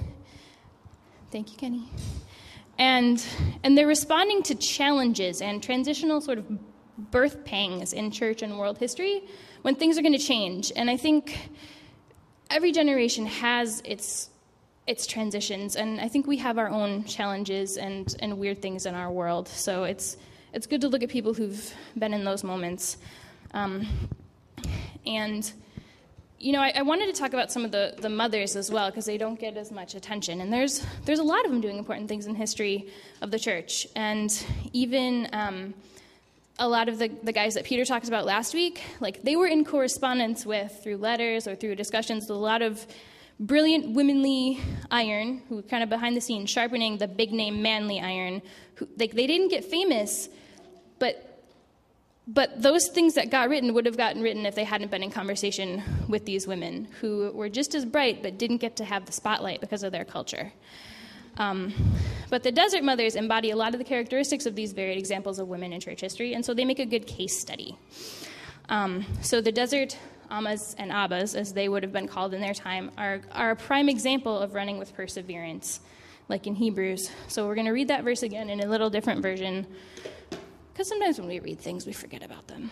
Thank 1.32 1.50
you, 1.50 1.58
Kenny. 1.58 1.90
And, 2.78 3.26
and 3.64 3.76
they're 3.76 3.88
responding 3.88 4.44
to 4.44 4.54
challenges 4.54 5.42
and 5.42 5.60
transitional 5.60 6.20
sort 6.20 6.38
of 6.38 6.46
birth 7.10 7.44
pangs 7.44 7.92
in 7.92 8.12
church 8.12 8.40
and 8.40 8.56
world 8.56 8.78
history 8.78 9.24
when 9.62 9.74
things 9.74 9.98
are 9.98 10.02
going 10.02 10.16
to 10.16 10.24
change. 10.24 10.70
And 10.76 10.88
I 10.88 10.96
think 10.96 11.50
every 12.50 12.70
generation 12.70 13.26
has 13.26 13.82
its 13.84 14.30
its 14.86 15.06
transitions. 15.06 15.76
And 15.76 16.00
I 16.00 16.08
think 16.08 16.26
we 16.26 16.36
have 16.38 16.58
our 16.58 16.68
own 16.68 17.04
challenges 17.04 17.76
and, 17.76 18.14
and 18.20 18.38
weird 18.38 18.62
things 18.62 18.86
in 18.86 18.94
our 18.94 19.10
world. 19.10 19.48
So 19.48 19.84
it's, 19.84 20.16
it's 20.52 20.66
good 20.66 20.80
to 20.82 20.88
look 20.88 21.02
at 21.02 21.08
people 21.08 21.34
who've 21.34 21.74
been 21.98 22.14
in 22.14 22.24
those 22.24 22.44
moments. 22.44 22.96
Um, 23.52 23.86
and, 25.04 25.50
you 26.38 26.52
know, 26.52 26.60
I, 26.60 26.72
I, 26.76 26.82
wanted 26.82 27.06
to 27.06 27.20
talk 27.20 27.32
about 27.32 27.50
some 27.50 27.64
of 27.64 27.72
the, 27.72 27.94
the 27.98 28.08
mothers 28.08 28.54
as 28.54 28.70
well, 28.70 28.90
because 28.90 29.06
they 29.06 29.18
don't 29.18 29.38
get 29.38 29.56
as 29.56 29.72
much 29.72 29.94
attention. 29.94 30.40
And 30.40 30.52
there's, 30.52 30.84
there's 31.04 31.18
a 31.18 31.24
lot 31.24 31.44
of 31.44 31.50
them 31.50 31.60
doing 31.60 31.78
important 31.78 32.08
things 32.08 32.26
in 32.26 32.34
history 32.34 32.88
of 33.22 33.30
the 33.30 33.38
church. 33.38 33.86
And 33.96 34.30
even 34.72 35.28
um, 35.32 35.74
a 36.58 36.68
lot 36.68 36.88
of 36.88 36.98
the, 36.98 37.08
the 37.22 37.32
guys 37.32 37.54
that 37.54 37.64
Peter 37.64 37.84
talked 37.84 38.08
about 38.08 38.24
last 38.24 38.54
week, 38.54 38.82
like 39.00 39.22
they 39.22 39.36
were 39.36 39.46
in 39.46 39.64
correspondence 39.64 40.46
with 40.46 40.80
through 40.82 40.98
letters 40.98 41.46
or 41.46 41.54
through 41.56 41.74
discussions 41.74 42.24
with 42.24 42.30
a 42.30 42.40
lot 42.40 42.62
of 42.62 42.86
brilliant 43.38 43.90
womanly 43.90 44.60
iron, 44.90 45.42
who 45.48 45.56
were 45.56 45.62
kind 45.62 45.82
of 45.82 45.88
behind 45.88 46.16
the 46.16 46.20
scenes 46.20 46.50
sharpening 46.50 46.98
the 46.98 47.08
big 47.08 47.32
name 47.32 47.62
manly 47.62 48.00
iron. 48.00 48.42
Who, 48.76 48.88
like 48.98 49.12
they 49.12 49.26
didn't 49.26 49.48
get 49.48 49.64
famous, 49.64 50.28
but 50.98 51.22
but 52.28 52.60
those 52.60 52.88
things 52.88 53.14
that 53.14 53.30
got 53.30 53.48
written 53.48 53.72
would 53.74 53.86
have 53.86 53.96
gotten 53.96 54.20
written 54.20 54.46
if 54.46 54.56
they 54.56 54.64
hadn't 54.64 54.90
been 54.90 55.02
in 55.02 55.12
conversation 55.12 55.82
with 56.08 56.24
these 56.24 56.46
women 56.46 56.88
who 57.00 57.30
were 57.32 57.48
just 57.48 57.74
as 57.74 57.84
bright 57.84 58.20
but 58.20 58.36
didn't 58.36 58.56
get 58.56 58.76
to 58.76 58.84
have 58.84 59.06
the 59.06 59.12
spotlight 59.12 59.60
because 59.60 59.84
of 59.84 59.92
their 59.92 60.04
culture. 60.04 60.52
Um, 61.38 61.72
but 62.28 62.42
the 62.42 62.50
Desert 62.50 62.82
Mothers 62.82 63.14
embody 63.14 63.50
a 63.50 63.56
lot 63.56 63.74
of 63.74 63.78
the 63.78 63.84
characteristics 63.84 64.46
of 64.46 64.56
these 64.56 64.72
varied 64.72 64.98
examples 64.98 65.38
of 65.38 65.46
women 65.46 65.72
in 65.72 65.80
church 65.80 66.00
history, 66.00 66.34
and 66.34 66.44
so 66.44 66.54
they 66.54 66.64
make 66.64 66.78
a 66.78 66.86
good 66.86 67.06
case 67.06 67.38
study. 67.38 67.76
Um, 68.68 69.04
so 69.22 69.40
the 69.40 69.52
Desert 69.52 69.96
Ammas 70.30 70.74
and 70.78 70.90
Abbas, 70.92 71.34
as 71.34 71.52
they 71.52 71.68
would 71.68 71.82
have 71.82 71.92
been 71.92 72.08
called 72.08 72.34
in 72.34 72.40
their 72.40 72.54
time, 72.54 72.90
are, 72.96 73.20
are 73.32 73.52
a 73.52 73.56
prime 73.56 73.88
example 73.88 74.38
of 74.38 74.54
running 74.54 74.78
with 74.78 74.94
perseverance, 74.94 75.80
like 76.28 76.46
in 76.46 76.54
Hebrews. 76.54 77.10
So 77.28 77.46
we're 77.46 77.54
going 77.54 77.66
to 77.66 77.72
read 77.72 77.88
that 77.88 78.04
verse 78.04 78.22
again 78.22 78.50
in 78.50 78.60
a 78.60 78.66
little 78.66 78.90
different 78.90 79.22
version. 79.22 79.66
because 80.72 80.88
sometimes 80.88 81.18
when 81.18 81.28
we 81.28 81.40
read 81.40 81.60
things, 81.60 81.86
we 81.86 81.92
forget 81.92 82.22
about 82.22 82.46
them. 82.48 82.70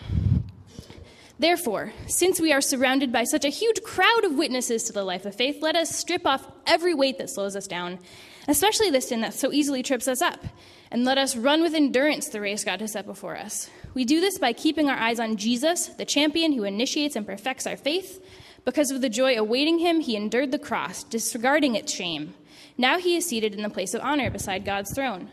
Therefore, 1.37 1.91
since 2.07 2.39
we 2.39 2.53
are 2.53 2.61
surrounded 2.61 3.11
by 3.11 3.25
such 3.25 3.43
a 3.43 3.49
huge 3.49 3.83
crowd 3.83 4.23
of 4.23 4.35
witnesses 4.35 4.83
to 4.83 4.93
the 4.93 5.03
life 5.03 5.25
of 5.25 5.35
faith, 5.35 5.57
let 5.61 5.75
us 5.75 5.93
strip 5.93 6.25
off 6.25 6.47
every 6.65 6.93
weight 6.93 7.17
that 7.17 7.29
slows 7.29 7.57
us 7.57 7.67
down, 7.67 7.99
especially 8.47 8.89
the 8.89 9.01
sin 9.01 9.21
that 9.21 9.33
so 9.33 9.51
easily 9.51 9.83
trips 9.83 10.07
us 10.07 10.21
up, 10.21 10.45
and 10.91 11.03
let 11.03 11.17
us 11.17 11.35
run 11.35 11.61
with 11.61 11.73
endurance 11.73 12.29
the 12.29 12.39
race 12.39 12.63
God 12.63 12.79
has 12.79 12.93
set 12.93 13.05
before 13.05 13.35
us. 13.35 13.69
We 13.95 14.03
do 14.03 14.19
this 14.19 14.37
by 14.37 14.51
keeping 14.51 14.89
our 14.89 14.97
eyes 14.97 15.21
on 15.21 15.37
Jesus, 15.37 15.87
the 15.87 16.05
champion 16.05 16.51
who 16.51 16.65
initiates 16.65 17.15
and 17.15 17.25
perfects 17.25 17.65
our 17.65 17.77
faith. 17.77 18.23
Because 18.65 18.91
of 18.91 18.99
the 18.99 19.09
joy 19.09 19.37
awaiting 19.37 19.79
him, 19.79 20.01
he 20.01 20.17
endured 20.17 20.51
the 20.51 20.59
cross, 20.59 21.03
disregarding 21.03 21.75
its 21.75 21.93
shame. 21.93 22.33
Now 22.77 22.99
he 22.99 23.15
is 23.15 23.25
seated 23.25 23.55
in 23.55 23.63
the 23.63 23.69
place 23.69 23.93
of 23.93 24.01
honor 24.01 24.29
beside 24.29 24.65
God's 24.65 24.93
throne. 24.93 25.29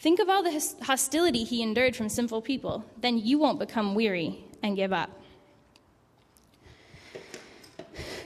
Think 0.00 0.20
of 0.20 0.28
all 0.30 0.42
the 0.42 0.74
hostility 0.82 1.44
he 1.44 1.62
endured 1.62 1.94
from 1.94 2.08
sinful 2.08 2.42
people. 2.42 2.84
Then 2.98 3.18
you 3.18 3.38
won't 3.38 3.58
become 3.58 3.94
weary 3.94 4.42
and 4.62 4.74
give 4.74 4.92
up. 4.92 5.10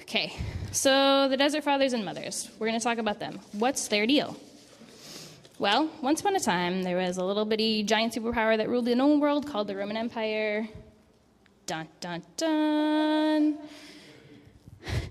Okay, 0.02 0.36
so 0.70 1.26
the 1.28 1.36
Desert 1.36 1.64
Fathers 1.64 1.92
and 1.92 2.04
Mothers, 2.04 2.50
we're 2.58 2.68
going 2.68 2.78
to 2.78 2.84
talk 2.84 2.98
about 2.98 3.18
them. 3.18 3.40
What's 3.52 3.88
their 3.88 4.06
deal? 4.06 4.36
Well, 5.62 5.88
once 6.02 6.22
upon 6.22 6.34
a 6.34 6.40
time, 6.40 6.82
there 6.82 6.96
was 6.96 7.18
a 7.18 7.24
little 7.24 7.44
bitty 7.44 7.84
giant 7.84 8.14
superpower 8.14 8.56
that 8.56 8.68
ruled 8.68 8.86
the 8.86 8.96
known 8.96 9.20
world 9.20 9.46
called 9.46 9.68
the 9.68 9.76
Roman 9.76 9.96
Empire. 9.96 10.66
Dun, 11.66 11.86
dun, 12.00 12.24
dun. 12.36 13.58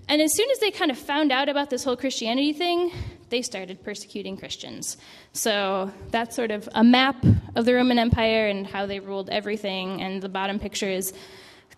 And 0.08 0.20
as 0.20 0.36
soon 0.36 0.50
as 0.50 0.58
they 0.58 0.70
kind 0.70 0.90
of 0.90 0.98
found 0.98 1.32
out 1.32 1.48
about 1.48 1.70
this 1.70 1.84
whole 1.84 1.96
Christianity 1.96 2.52
thing, 2.52 2.92
they 3.30 3.40
started 3.40 3.82
persecuting 3.82 4.36
Christians. 4.36 4.98
So 5.32 5.90
that's 6.10 6.36
sort 6.36 6.50
of 6.50 6.68
a 6.74 6.84
map 6.84 7.24
of 7.56 7.64
the 7.64 7.72
Roman 7.72 7.98
Empire 7.98 8.48
and 8.48 8.66
how 8.66 8.84
they 8.84 9.00
ruled 9.00 9.30
everything. 9.30 10.02
And 10.02 10.20
the 10.20 10.28
bottom 10.28 10.58
picture 10.58 10.90
is 10.90 11.14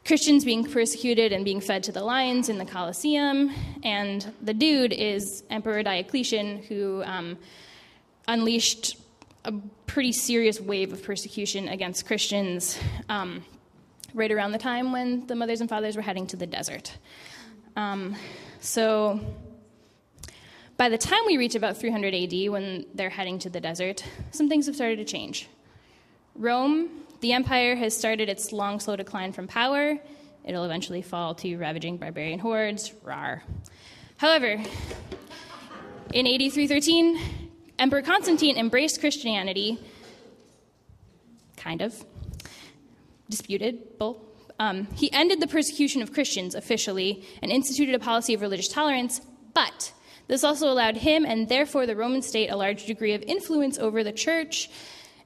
Christians 0.05 0.45
being 0.45 0.65
persecuted 0.65 1.31
and 1.33 1.45
being 1.45 1.61
fed 1.61 1.85
to 1.85 1.93
the 1.93 2.03
lions 2.03 2.49
in 2.49 2.59
the 2.59 2.65
Colosseum. 2.65 3.53
And 3.85 4.35
the 4.43 4.53
dude 4.53 4.93
is 4.93 5.45
Emperor 5.49 5.85
Diocletian, 5.85 6.65
who 6.65 7.05
um, 7.05 7.39
unleashed 8.29 8.97
a 9.45 9.53
pretty 9.87 10.13
serious 10.13 10.61
wave 10.61 10.93
of 10.93 11.03
persecution 11.03 11.69
against 11.69 12.07
Christians 12.07 12.79
um, 13.09 13.45
right 14.15 14.31
around 14.33 14.53
the 14.53 14.59
time 14.59 14.93
when 14.93 15.27
the 15.27 15.35
mothers 15.35 15.61
and 15.61 15.69
fathers 15.69 15.97
were 15.97 16.03
heading 16.03 16.27
to 16.29 16.37
the 16.37 16.47
desert. 16.47 16.97
Um, 17.77 18.17
so 18.61 19.21
by 20.77 20.89
the 20.89 20.99
time 20.99 21.21
we 21.27 21.37
reach 21.37 21.55
about 21.55 21.77
300 21.77 22.15
AD, 22.15 22.51
when 22.51 22.87
they're 22.95 23.11
heading 23.11 23.39
to 23.41 23.51
the 23.51 23.61
desert, 23.61 24.05
some 24.31 24.49
things 24.49 24.67
have 24.67 24.75
started 24.75 24.97
to 24.97 25.05
change. 25.05 25.49
Rome 26.35 27.05
the 27.25 27.33
empire 27.33 27.75
has 27.75 27.97
started 27.97 28.29
its 28.29 28.53
long, 28.53 28.81
slow 28.81 28.97
decline 28.97 29.33
from 29.33 29.47
power. 29.47 29.99
It'll 30.45 30.65
eventually 30.67 31.01
fall 31.01 31.35
to 31.37 31.57
ravaging 31.57 31.97
barbarian 31.97 32.39
hordes. 32.39 32.93
Rar. 33.03 33.43
However, 34.19 34.63
in 36.13 36.27
AD 36.27 36.53
313, 36.53 37.44
Emperor 37.79 38.03
Constantine 38.03 38.57
embraced 38.57 39.01
Christianity, 39.01 39.79
kind 41.57 41.83
of, 41.83 42.05
disputed. 43.29 43.81
Um, 44.61 44.87
he 44.95 45.13
ended 45.13 45.41
the 45.41 45.49
persecution 45.49 46.01
of 46.03 46.13
Christians 46.13 46.55
officially 46.55 47.25
and 47.43 47.51
instituted 47.51 47.95
a 47.95 47.99
policy 47.99 48.35
of 48.35 48.41
religious 48.41 48.69
tolerance, 48.69 49.21
but 49.55 49.93
this 50.29 50.45
also 50.45 50.69
allowed 50.69 50.97
him 50.97 51.25
and 51.27 51.49
therefore 51.49 51.87
the 51.87 51.97
Roman 51.97 52.23
state 52.23 52.49
a 52.49 52.57
large 52.57 52.87
degree 52.87 53.13
of 53.15 53.23
influence 53.23 53.79
over 53.79 54.05
the 54.05 54.13
church 54.13 54.71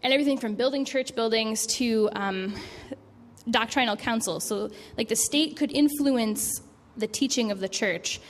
and 0.02 0.12
everything 0.12 0.38
from 0.38 0.54
building 0.54 0.84
church 0.84 1.14
buildings 1.14 1.66
to 1.66 2.08
um, 2.12 2.54
doctrinal 3.50 3.96
councils. 3.96 4.44
So, 4.44 4.70
like 4.96 5.08
the 5.08 5.16
state 5.16 5.56
could 5.56 5.72
influence 5.72 6.62
the 6.96 7.06
teaching 7.06 7.50
of 7.50 7.60
the 7.60 7.68
church. 7.68 8.20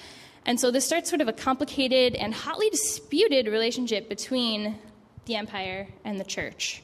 And 0.46 0.58
so, 0.58 0.70
this 0.70 0.84
starts 0.84 1.08
sort 1.08 1.20
of 1.20 1.28
a 1.28 1.32
complicated 1.32 2.14
and 2.14 2.32
hotly 2.32 2.70
disputed 2.70 3.46
relationship 3.48 4.08
between 4.08 4.78
the 5.26 5.36
empire 5.36 5.88
and 6.04 6.18
the 6.18 6.24
church. 6.24 6.82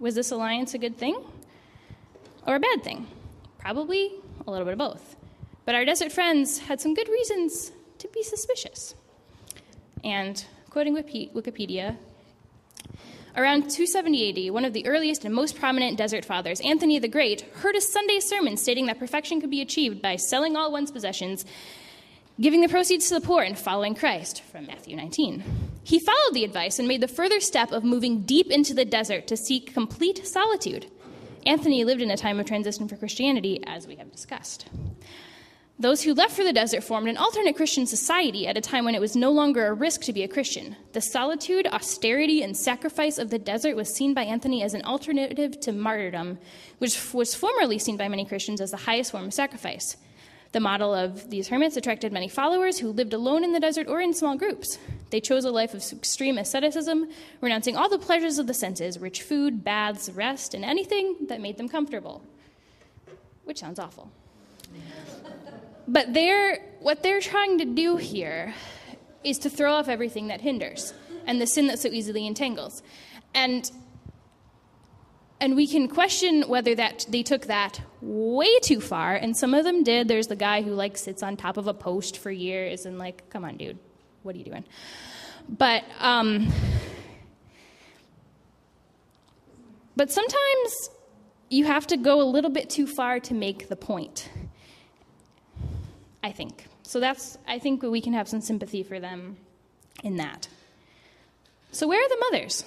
Was 0.00 0.14
this 0.16 0.32
alliance 0.32 0.74
a 0.74 0.78
good 0.78 0.98
thing 0.98 1.16
or 2.46 2.56
a 2.56 2.60
bad 2.60 2.82
thing? 2.82 3.06
Probably 3.58 4.10
a 4.46 4.50
little 4.50 4.64
bit 4.64 4.72
of 4.72 4.78
both. 4.78 5.16
But 5.64 5.76
our 5.76 5.84
desert 5.84 6.10
friends 6.10 6.58
had 6.58 6.80
some 6.80 6.94
good 6.94 7.08
reasons 7.08 7.70
to 7.98 8.08
be 8.08 8.24
suspicious. 8.24 8.96
And 10.02 10.44
quoting 10.70 10.96
Wikipedia, 10.96 11.96
Around 13.34 13.70
270 13.70 14.48
AD, 14.48 14.52
one 14.52 14.66
of 14.66 14.74
the 14.74 14.86
earliest 14.86 15.24
and 15.24 15.34
most 15.34 15.58
prominent 15.58 15.96
desert 15.96 16.22
fathers, 16.22 16.60
Anthony 16.60 16.98
the 16.98 17.08
Great, 17.08 17.40
heard 17.54 17.74
a 17.74 17.80
Sunday 17.80 18.20
sermon 18.20 18.58
stating 18.58 18.84
that 18.86 18.98
perfection 18.98 19.40
could 19.40 19.48
be 19.48 19.62
achieved 19.62 20.02
by 20.02 20.16
selling 20.16 20.54
all 20.54 20.70
one's 20.70 20.90
possessions, 20.90 21.46
giving 22.38 22.60
the 22.60 22.68
proceeds 22.68 23.08
to 23.08 23.14
the 23.14 23.26
poor, 23.26 23.42
and 23.42 23.58
following 23.58 23.94
Christ, 23.94 24.42
from 24.42 24.66
Matthew 24.66 24.96
19. 24.96 25.42
He 25.82 25.98
followed 25.98 26.34
the 26.34 26.44
advice 26.44 26.78
and 26.78 26.86
made 26.86 27.00
the 27.00 27.08
further 27.08 27.40
step 27.40 27.72
of 27.72 27.84
moving 27.84 28.20
deep 28.20 28.50
into 28.50 28.74
the 28.74 28.84
desert 28.84 29.26
to 29.28 29.36
seek 29.38 29.72
complete 29.72 30.26
solitude. 30.26 30.90
Anthony 31.46 31.84
lived 31.84 32.02
in 32.02 32.10
a 32.10 32.18
time 32.18 32.38
of 32.38 32.44
transition 32.44 32.86
for 32.86 32.96
Christianity, 32.96 33.62
as 33.66 33.86
we 33.86 33.96
have 33.96 34.12
discussed. 34.12 34.68
Those 35.78 36.02
who 36.02 36.14
left 36.14 36.36
for 36.36 36.44
the 36.44 36.52
desert 36.52 36.84
formed 36.84 37.08
an 37.08 37.16
alternate 37.16 37.56
Christian 37.56 37.86
society 37.86 38.46
at 38.46 38.56
a 38.56 38.60
time 38.60 38.84
when 38.84 38.94
it 38.94 39.00
was 39.00 39.16
no 39.16 39.32
longer 39.32 39.66
a 39.66 39.72
risk 39.72 40.02
to 40.02 40.12
be 40.12 40.22
a 40.22 40.28
Christian. 40.28 40.76
The 40.92 41.00
solitude, 41.00 41.66
austerity, 41.66 42.42
and 42.42 42.56
sacrifice 42.56 43.18
of 43.18 43.30
the 43.30 43.38
desert 43.38 43.74
was 43.74 43.92
seen 43.92 44.14
by 44.14 44.22
Anthony 44.22 44.62
as 44.62 44.74
an 44.74 44.84
alternative 44.84 45.58
to 45.60 45.72
martyrdom, 45.72 46.38
which 46.78 47.12
was 47.12 47.34
formerly 47.34 47.78
seen 47.78 47.96
by 47.96 48.08
many 48.08 48.24
Christians 48.24 48.60
as 48.60 48.70
the 48.70 48.76
highest 48.76 49.10
form 49.10 49.24
of 49.24 49.34
sacrifice. 49.34 49.96
The 50.52 50.60
model 50.60 50.94
of 50.94 51.30
these 51.30 51.48
hermits 51.48 51.78
attracted 51.78 52.12
many 52.12 52.28
followers 52.28 52.78
who 52.78 52.92
lived 52.92 53.14
alone 53.14 53.42
in 53.42 53.52
the 53.52 53.60
desert 53.60 53.88
or 53.88 54.02
in 54.02 54.12
small 54.12 54.36
groups. 54.36 54.78
They 55.08 55.20
chose 55.20 55.46
a 55.46 55.50
life 55.50 55.72
of 55.72 55.82
extreme 55.92 56.36
asceticism, 56.36 57.08
renouncing 57.40 57.76
all 57.76 57.88
the 57.88 57.98
pleasures 57.98 58.38
of 58.38 58.46
the 58.46 58.54
senses 58.54 58.98
rich 58.98 59.22
food, 59.22 59.64
baths, 59.64 60.10
rest, 60.10 60.52
and 60.52 60.64
anything 60.64 61.16
that 61.28 61.40
made 61.40 61.56
them 61.56 61.70
comfortable. 61.70 62.22
Which 63.44 63.58
sounds 63.58 63.78
awful. 63.78 64.12
But 65.92 66.14
they're, 66.14 66.58
what 66.80 67.02
they're 67.02 67.20
trying 67.20 67.58
to 67.58 67.66
do 67.66 67.98
here 67.98 68.54
is 69.22 69.38
to 69.40 69.50
throw 69.50 69.74
off 69.74 69.88
everything 69.88 70.28
that 70.28 70.40
hinders 70.40 70.94
and 71.26 71.38
the 71.38 71.46
sin 71.46 71.66
that 71.66 71.78
so 71.78 71.88
easily 71.88 72.26
entangles. 72.26 72.82
And 73.34 73.70
and 75.38 75.56
we 75.56 75.66
can 75.66 75.88
question 75.88 76.42
whether 76.42 76.72
that 76.76 77.04
they 77.08 77.24
took 77.24 77.46
that 77.46 77.80
way 78.00 78.60
too 78.60 78.80
far 78.80 79.16
and 79.16 79.36
some 79.36 79.54
of 79.54 79.64
them 79.64 79.82
did. 79.82 80.06
There's 80.06 80.28
the 80.28 80.36
guy 80.36 80.62
who 80.62 80.72
like 80.72 80.96
sits 80.96 81.20
on 81.20 81.36
top 81.36 81.56
of 81.56 81.66
a 81.66 81.74
post 81.74 82.18
for 82.18 82.30
years 82.30 82.86
and 82.86 82.96
like 82.96 83.28
come 83.28 83.44
on 83.44 83.56
dude. 83.56 83.76
What 84.22 84.36
are 84.36 84.38
you 84.38 84.44
doing? 84.44 84.64
But 85.48 85.82
um 85.98 86.52
but 89.96 90.12
sometimes 90.12 90.90
you 91.50 91.64
have 91.64 91.88
to 91.88 91.96
go 91.96 92.22
a 92.22 92.28
little 92.28 92.50
bit 92.50 92.70
too 92.70 92.86
far 92.86 93.18
to 93.20 93.34
make 93.34 93.68
the 93.68 93.76
point 93.76 94.30
I 96.22 96.32
think. 96.32 96.66
So 96.82 97.00
that's, 97.00 97.38
I 97.46 97.58
think 97.58 97.82
we 97.82 98.00
can 98.00 98.12
have 98.12 98.28
some 98.28 98.40
sympathy 98.40 98.82
for 98.82 99.00
them 99.00 99.36
in 100.02 100.16
that. 100.16 100.48
So, 101.72 101.88
where 101.88 102.04
are 102.04 102.08
the 102.08 102.24
mothers? 102.30 102.64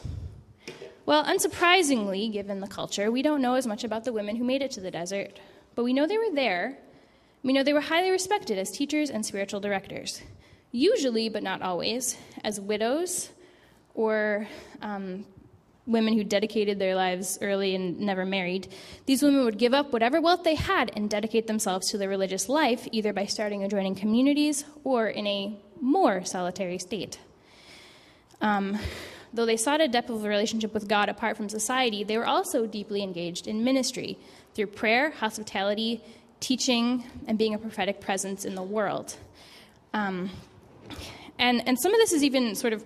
Well, 1.06 1.24
unsurprisingly, 1.24 2.32
given 2.32 2.60
the 2.60 2.68
culture, 2.68 3.12
we 3.12 3.22
don't 3.22 3.42
know 3.42 3.54
as 3.54 3.68
much 3.68 3.84
about 3.84 4.04
the 4.04 4.12
women 4.14 4.36
who 4.36 4.44
made 4.44 4.64
it 4.64 4.72
to 4.72 4.82
the 4.82 4.90
desert, 4.90 5.40
but 5.76 5.84
we 5.84 5.94
know 5.94 6.08
they 6.08 6.18
were 6.18 6.34
there. 6.34 6.80
We 7.44 7.54
know 7.54 7.62
they 7.62 7.74
were 7.74 7.82
highly 7.82 8.10
respected 8.10 8.58
as 8.58 8.72
teachers 8.72 9.12
and 9.12 9.24
spiritual 9.24 9.60
directors, 9.60 10.24
usually, 10.72 11.30
but 11.30 11.44
not 11.44 11.62
always, 11.62 12.18
as 12.44 12.60
widows 12.60 13.30
or 13.94 14.48
um, 14.82 15.26
women 15.88 16.14
who 16.14 16.24
dedicated 16.24 16.80
their 16.80 16.96
lives 16.96 17.38
early 17.42 17.76
and 17.76 18.00
never 18.00 18.26
married, 18.26 18.68
these 19.06 19.22
women 19.22 19.46
would 19.46 19.58
give 19.58 19.74
up 19.74 19.94
whatever 19.94 20.20
wealth 20.20 20.44
they 20.44 20.56
had 20.56 20.92
and 20.96 21.10
dedicate 21.10 21.48
themselves 21.48 21.90
to 21.90 21.98
their 21.98 22.10
religious 22.10 22.50
life, 22.50 22.88
either 22.92 23.14
by 23.14 23.26
starting 23.26 23.64
or 23.64 23.68
joining 23.68 23.96
communities 23.96 24.66
or 24.84 25.08
in 25.08 25.28
a 25.28 25.58
more 25.80 26.26
solitary 26.26 26.80
state. 26.80 27.20
Um, 28.42 28.80
though 29.34 29.46
they 29.46 29.58
sought 29.58 29.82
a 29.82 29.88
depth 29.88 30.10
of 30.10 30.24
relationship 30.24 30.74
with 30.74 30.88
God 30.88 31.10
apart 31.10 31.38
from 31.38 31.50
society, 31.50 32.04
they 32.04 32.18
were 32.18 32.28
also 32.28 32.66
deeply 32.66 33.04
engaged 33.04 33.48
in 33.48 33.64
ministry 33.64 34.18
through 34.54 34.68
prayer, 34.68 35.12
hospitality, 35.12 36.04
teaching, 36.40 37.04
and 37.28 37.38
being 37.38 37.54
a 37.54 37.58
prophetic 37.58 38.02
presence 38.02 38.46
in 38.46 38.56
the 38.56 38.64
world. 38.64 39.16
Um, 39.94 40.30
and, 41.38 41.68
and 41.68 41.80
some 41.80 41.94
of 41.94 42.00
this 42.00 42.14
is 42.14 42.24
even 42.24 42.56
sort 42.56 42.74
of 42.74 42.84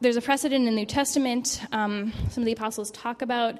there's 0.00 0.16
a 0.16 0.22
precedent 0.22 0.60
in 0.60 0.64
the 0.64 0.70
New 0.70 0.86
Testament. 0.86 1.60
Um, 1.72 2.12
some 2.30 2.42
of 2.42 2.46
the 2.46 2.52
apostles 2.52 2.90
talk 2.90 3.22
about 3.22 3.58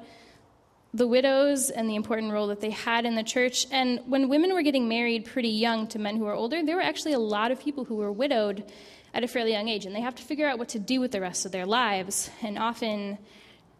the 0.92 1.06
widows 1.06 1.70
and 1.70 1.88
the 1.88 1.94
important 1.94 2.32
role 2.32 2.48
that 2.48 2.60
they 2.60 2.70
had 2.70 3.04
in 3.04 3.14
the 3.14 3.22
church. 3.22 3.66
And 3.70 4.00
when 4.06 4.28
women 4.28 4.54
were 4.54 4.62
getting 4.62 4.88
married 4.88 5.26
pretty 5.26 5.50
young 5.50 5.86
to 5.88 5.98
men 5.98 6.16
who 6.16 6.24
were 6.24 6.32
older, 6.32 6.64
there 6.64 6.76
were 6.76 6.82
actually 6.82 7.12
a 7.12 7.18
lot 7.18 7.50
of 7.50 7.60
people 7.60 7.84
who 7.84 7.96
were 7.96 8.10
widowed 8.10 8.64
at 9.12 9.22
a 9.22 9.28
fairly 9.28 9.52
young 9.52 9.68
age, 9.68 9.86
and 9.86 9.94
they 9.94 10.00
have 10.00 10.14
to 10.14 10.22
figure 10.22 10.48
out 10.48 10.58
what 10.58 10.68
to 10.70 10.78
do 10.78 11.00
with 11.00 11.12
the 11.12 11.20
rest 11.20 11.44
of 11.44 11.52
their 11.52 11.66
lives. 11.66 12.30
And 12.42 12.58
often, 12.58 13.18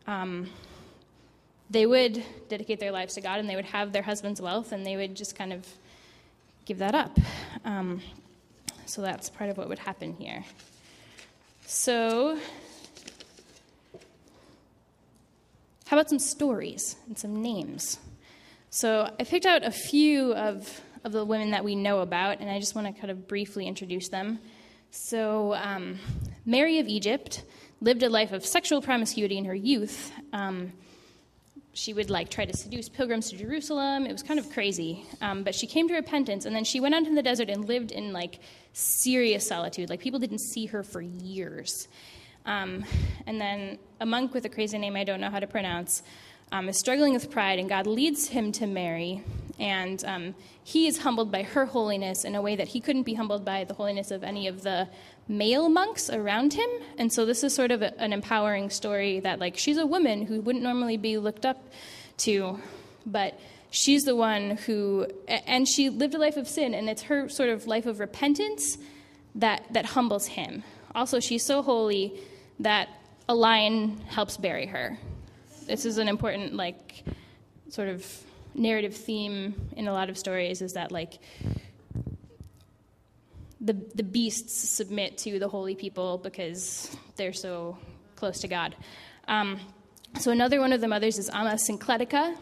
um, 0.07 0.49
they 1.71 1.87
would 1.87 2.23
dedicate 2.49 2.81
their 2.81 2.91
lives 2.91 3.15
to 3.15 3.21
God 3.21 3.39
and 3.39 3.49
they 3.49 3.55
would 3.55 3.65
have 3.67 3.93
their 3.93 4.03
husband's 4.03 4.41
wealth 4.41 4.73
and 4.73 4.85
they 4.85 4.97
would 4.97 5.15
just 5.15 5.37
kind 5.37 5.53
of 5.53 5.67
give 6.65 6.79
that 6.79 6.97
up. 6.97 7.17
Um, 7.65 8.03
so 8.87 9.03
that's 9.03 9.31
part 9.31 9.51
of 9.51 9.57
what 9.57 9.69
would 9.69 9.79
happen 9.79 10.15
here. 10.15 10.45
So, 11.73 12.37
how 15.87 15.97
about 15.97 16.11
some 16.11 16.19
stories 16.19 16.97
and 17.07 17.17
some 17.17 17.41
names? 17.41 18.01
So, 18.71 19.09
I 19.21 19.23
picked 19.23 19.47
out 19.47 19.65
a 19.65 19.71
few 19.71 20.35
of, 20.35 20.81
of 21.05 21.13
the 21.13 21.25
women 21.25 21.53
that 21.53 21.63
we 21.63 21.77
know 21.77 22.01
about, 22.01 22.41
and 22.41 22.51
I 22.51 22.59
just 22.59 22.75
want 22.75 22.89
to 22.89 23.01
kind 23.01 23.13
of 23.13 23.29
briefly 23.29 23.69
introduce 23.69 24.09
them. 24.09 24.41
So, 24.91 25.55
um, 25.55 26.01
Mary 26.45 26.81
of 26.81 26.89
Egypt 26.89 27.45
lived 27.81 28.03
a 28.03 28.11
life 28.11 28.33
of 28.33 28.45
sexual 28.45 28.83
promiscuity 28.83 29.39
in 29.39 29.45
her 29.45 29.55
youth. 29.55 30.11
Um, 30.33 30.73
she 31.73 31.93
would 31.93 32.11
like 32.11 32.31
try 32.31 32.47
to 32.47 32.57
seduce 32.57 32.89
pilgrims 32.89 33.31
to 33.31 33.37
Jerusalem. 33.37 34.07
It 34.07 34.13
was 34.13 34.25
kind 34.25 34.41
of 34.41 34.51
crazy. 34.51 35.07
Um, 35.21 35.45
but 35.45 35.55
she 35.55 35.69
came 35.69 35.87
to 35.87 35.95
repentance, 35.95 36.47
and 36.47 36.57
then 36.57 36.65
she 36.65 36.81
went 36.81 36.97
out 36.97 37.03
into 37.03 37.15
the 37.15 37.23
desert 37.23 37.49
and 37.49 37.65
lived 37.65 37.93
in 37.93 38.13
like 38.13 38.41
serious 38.73 39.47
solitude. 39.47 39.91
Like 39.91 40.01
people 40.01 40.21
didn't 40.21 40.41
see 40.41 40.67
her 40.67 40.83
for 40.83 41.01
years. 41.01 41.89
Um, 42.47 42.85
and 43.27 43.41
then 43.41 43.79
a 44.01 44.07
monk 44.07 44.33
with 44.33 44.45
a 44.45 44.49
crazy 44.49 44.79
name 44.79 44.97
I 44.97 45.05
don't 45.05 45.21
know 45.21 45.31
how 45.31 45.41
to 45.41 45.47
pronounce 45.47 46.03
um, 46.53 46.69
is 46.69 46.79
struggling 46.79 47.13
with 47.13 47.31
pride, 47.31 47.59
and 47.59 47.69
God 47.69 47.87
leads 47.87 48.29
him 48.29 48.53
to 48.53 48.67
Mary, 48.67 49.23
and 49.59 50.05
um, 50.05 50.35
he 50.65 50.87
is 50.87 50.99
humbled 50.99 51.31
by 51.31 51.43
her 51.43 51.67
holiness 51.67 52.25
in 52.25 52.35
a 52.35 52.43
way 52.43 52.57
that 52.57 52.69
he 52.69 52.81
couldn't 52.81 53.05
be 53.05 53.15
humbled 53.15 53.45
by 53.45 53.65
the 53.65 53.75
holiness 53.75 54.11
of 54.11 54.25
any 54.25 54.49
of 54.49 54.63
the 54.63 54.89
male 55.29 55.69
monks 55.69 56.11
around 56.11 56.55
him. 56.55 56.69
And 56.99 57.13
so 57.13 57.25
this 57.25 57.45
is 57.45 57.55
sort 57.55 57.71
of 57.71 57.83
a, 57.83 57.99
an 58.01 58.13
empowering 58.13 58.71
story 58.71 59.21
that, 59.21 59.39
like, 59.39 59.57
she's 59.57 59.77
a 59.77 59.87
woman 59.87 60.27
who 60.27 60.41
wouldn't 60.41 60.65
normally 60.65 60.97
be 60.97 61.19
looked 61.19 61.47
up 61.47 61.71
to, 62.19 62.59
but 63.07 63.39
she's 63.71 64.05
the 64.05 64.17
one 64.17 64.57
who, 64.67 65.07
and 65.29 65.67
she 65.69 65.89
lived 65.89 66.15
a 66.15 66.19
life 66.19 66.37
of 66.37 66.47
sin, 66.47 66.75
and 66.75 66.91
it's 66.91 67.03
her 67.03 67.29
sort 67.29 67.49
of 67.49 67.67
life 67.67 67.87
of 67.87 68.01
repentance 68.01 68.79
that, 69.37 69.65
that 69.73 69.87
humbles 69.87 70.27
him. 70.27 70.63
Also, 70.95 71.21
she's 71.21 71.45
so 71.45 71.63
holy 71.63 72.21
that 72.59 72.89
a 73.29 73.35
lion 73.35 73.99
helps 74.09 74.37
bury 74.37 74.67
her. 74.67 74.99
This 75.67 75.85
is 75.85 75.99
an 75.99 76.09
important, 76.09 76.55
like, 76.55 77.05
sort 77.69 77.89
of 77.89 78.05
narrative 78.55 78.95
theme 78.97 79.55
in 79.77 79.87
a 79.87 79.93
lot 79.93 80.11
of 80.11 80.19
stories 80.19 80.61
is 80.61 80.73
that, 80.73 80.91
like, 80.91 81.19
the, 83.61 83.75
the 83.95 84.03
beasts 84.03 84.69
submit 84.69 85.19
to 85.19 85.39
the 85.39 85.49
holy 85.49 85.75
people 85.75 86.19
because 86.19 86.97
they're 87.17 87.33
so 87.33 87.79
close 88.17 88.41
to 88.41 88.49
God. 88.49 88.75
Um, 89.29 89.61
so 90.19 90.33
another 90.33 90.61
one 90.61 90.73
of 90.73 90.81
the 90.81 90.89
mothers 90.89 91.19
is 91.19 91.31
Amma 91.31 91.53
Syncletica. 91.53 92.37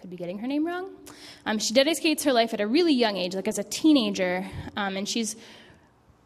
Could 0.00 0.10
be 0.10 0.16
getting 0.16 0.38
her 0.38 0.46
name 0.46 0.66
wrong. 0.66 0.92
Um, 1.44 1.58
she 1.58 1.74
dedicates 1.74 2.24
her 2.24 2.32
life 2.32 2.54
at 2.54 2.60
a 2.60 2.66
really 2.66 2.94
young 2.94 3.18
age, 3.18 3.34
like 3.34 3.46
as 3.46 3.58
a 3.58 3.64
teenager, 3.64 4.46
um, 4.76 4.96
and 4.96 5.06
she's 5.06 5.36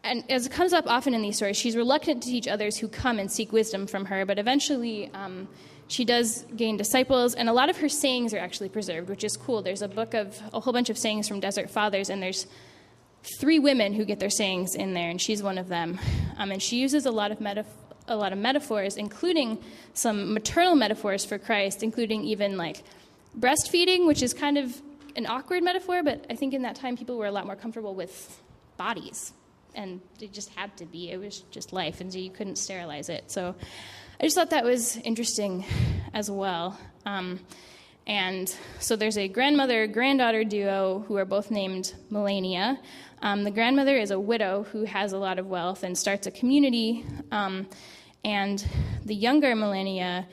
and 0.05 0.23
as 0.31 0.45
it 0.45 0.51
comes 0.51 0.71
up 0.71 0.85
often 0.87 1.13
in 1.13 1.21
these 1.21 1.35
stories, 1.35 1.57
she's 1.57 1.75
reluctant 1.75 2.23
to 2.23 2.29
teach 2.29 2.47
others 2.47 2.77
who 2.77 2.87
come 2.87 3.19
and 3.19 3.29
seek 3.29 3.51
wisdom 3.51 3.87
from 3.87 4.05
her, 4.05 4.25
but 4.25 4.37
eventually 4.37 5.09
um, 5.13 5.47
she 5.87 6.05
does 6.05 6.45
gain 6.55 6.77
disciples, 6.77 7.33
and 7.33 7.49
a 7.49 7.53
lot 7.53 7.69
of 7.69 7.77
her 7.77 7.89
sayings 7.89 8.33
are 8.33 8.37
actually 8.37 8.69
preserved, 8.69 9.09
which 9.09 9.23
is 9.23 9.35
cool. 9.35 9.61
There's 9.61 9.81
a 9.81 9.87
book 9.87 10.13
of 10.13 10.39
a 10.53 10.59
whole 10.59 10.73
bunch 10.73 10.89
of 10.89 10.97
sayings 10.97 11.27
from 11.27 11.39
Desert 11.39 11.69
Fathers, 11.69 12.09
and 12.09 12.21
there's 12.21 12.47
three 13.39 13.59
women 13.59 13.93
who 13.93 14.05
get 14.05 14.19
their 14.19 14.29
sayings 14.29 14.75
in 14.75 14.93
there, 14.93 15.09
and 15.09 15.19
she's 15.19 15.43
one 15.43 15.57
of 15.57 15.67
them. 15.67 15.99
Um, 16.37 16.51
and 16.51 16.61
she 16.61 16.77
uses 16.77 17.05
a 17.05 17.11
lot 17.11 17.31
of 17.31 17.39
metaf- 17.39 17.65
a 18.07 18.15
lot 18.15 18.31
of 18.31 18.37
metaphors, 18.37 18.97
including 18.97 19.57
some 19.93 20.33
maternal 20.33 20.75
metaphors 20.75 21.25
for 21.25 21.39
Christ, 21.39 21.81
including 21.81 22.23
even 22.23 22.55
like 22.55 22.83
breastfeeding, 23.37 24.07
which 24.07 24.21
is 24.21 24.33
kind 24.33 24.57
of 24.57 24.81
an 25.15 25.25
awkward 25.25 25.63
metaphor, 25.63 26.03
but 26.03 26.25
I 26.29 26.35
think 26.35 26.53
in 26.53 26.63
that 26.63 26.75
time 26.75 26.97
people 26.97 27.17
were 27.17 27.25
a 27.25 27.31
lot 27.31 27.45
more 27.45 27.55
comfortable 27.55 27.95
with 27.95 28.41
bodies, 28.77 29.33
and 29.73 30.01
they 30.19 30.27
just 30.27 30.49
had 30.49 30.75
to 30.77 30.85
be. 30.85 31.11
It 31.11 31.17
was 31.17 31.41
just 31.51 31.73
life, 31.73 32.01
and 32.01 32.11
so 32.11 32.19
you 32.19 32.29
couldn't 32.29 32.57
sterilize 32.57 33.09
it. 33.09 33.31
So 33.31 33.55
I 34.19 34.23
just 34.23 34.35
thought 34.35 34.49
that 34.49 34.63
was 34.63 34.97
interesting 34.97 35.65
as 36.13 36.29
well. 36.29 36.77
Um, 37.05 37.39
and 38.07 38.53
so 38.79 38.95
there's 38.95 39.17
a 39.17 39.27
grandmother 39.27 39.87
granddaughter 39.87 40.43
duo 40.43 41.03
who 41.07 41.17
are 41.17 41.25
both 41.25 41.49
named 41.49 41.93
Melania. 42.09 42.79
Um, 43.21 43.43
the 43.43 43.51
grandmother 43.51 43.97
is 43.97 44.11
a 44.11 44.19
widow 44.19 44.63
who 44.71 44.85
has 44.85 45.13
a 45.13 45.17
lot 45.17 45.39
of 45.39 45.47
wealth 45.47 45.83
and 45.83 45.97
starts 45.97 46.27
a 46.27 46.31
community. 46.31 47.03
Um, 47.31 47.67
and 48.23 48.65
the 49.03 49.15
younger 49.15 49.55
Melania 49.55 50.27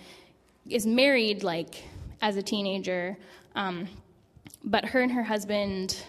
is 0.69 0.87
married 0.87 1.43
like 1.43 1.85
as 2.23 2.37
a 2.37 2.43
teenager, 2.43 3.19
um, 3.57 3.89
but 4.65 4.85
her 4.87 5.01
and 5.01 5.13
her 5.13 5.25
husband, 5.25 6.03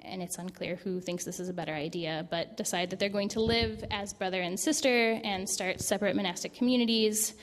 and 0.00 0.22
it's 0.22 0.38
unclear 0.38 0.76
who 0.76 1.00
thinks 1.00 1.24
this 1.24 1.38
is 1.38 1.48
a 1.48 1.52
better 1.52 1.74
idea, 1.74 2.26
but 2.30 2.56
decide 2.56 2.90
that 2.90 2.98
they're 2.98 3.08
going 3.10 3.28
to 3.28 3.40
live 3.40 3.84
as 3.90 4.14
brother 4.14 4.40
and 4.40 4.58
sister 4.58 5.20
and 5.22 5.48
start 5.48 5.80
separate 5.80 6.16
monastic 6.16 6.54
communities. 6.54 7.34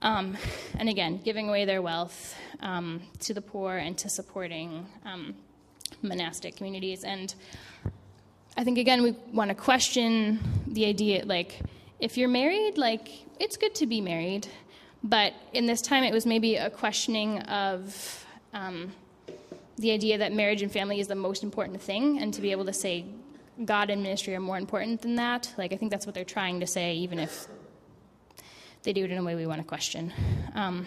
Um, 0.00 0.36
and 0.78 0.88
again, 0.88 1.20
giving 1.22 1.48
away 1.48 1.66
their 1.66 1.82
wealth 1.82 2.34
um, 2.60 3.02
to 3.20 3.34
the 3.34 3.42
poor 3.42 3.76
and 3.76 3.96
to 3.98 4.08
supporting 4.08 4.86
um, 5.04 5.34
monastic 6.02 6.56
communities. 6.56 7.04
And 7.04 7.34
I 8.56 8.64
think, 8.64 8.78
again, 8.78 9.02
we 9.02 9.12
want 9.32 9.50
to 9.50 9.54
question 9.54 10.38
the 10.66 10.86
idea 10.86 11.24
like, 11.26 11.60
if 12.00 12.16
you're 12.16 12.28
married, 12.28 12.78
like, 12.78 13.08
it's 13.38 13.56
good 13.56 13.74
to 13.76 13.86
be 13.86 14.00
married. 14.00 14.46
But 15.04 15.34
in 15.52 15.66
this 15.66 15.82
time, 15.82 16.02
it 16.02 16.12
was 16.12 16.24
maybe 16.24 16.56
a 16.56 16.70
questioning 16.70 17.40
of 17.42 18.26
um, 18.54 18.92
the 19.76 19.92
idea 19.92 20.18
that 20.18 20.32
marriage 20.32 20.62
and 20.62 20.72
family 20.72 20.98
is 20.98 21.08
the 21.08 21.14
most 21.14 21.42
important 21.42 21.80
thing, 21.82 22.18
and 22.18 22.32
to 22.32 22.40
be 22.40 22.50
able 22.50 22.64
to 22.64 22.72
say 22.72 23.04
God 23.64 23.90
and 23.90 24.02
ministry 24.02 24.34
are 24.34 24.40
more 24.40 24.56
important 24.56 25.02
than 25.02 25.16
that. 25.16 25.52
Like, 25.58 25.74
I 25.74 25.76
think 25.76 25.92
that's 25.92 26.06
what 26.06 26.14
they're 26.14 26.24
trying 26.24 26.60
to 26.60 26.66
say, 26.66 26.94
even 26.94 27.18
if 27.18 27.46
they 28.82 28.94
do 28.94 29.04
it 29.04 29.10
in 29.10 29.18
a 29.18 29.22
way 29.22 29.34
we 29.34 29.46
want 29.46 29.60
to 29.60 29.68
question. 29.68 30.12
Um, 30.54 30.86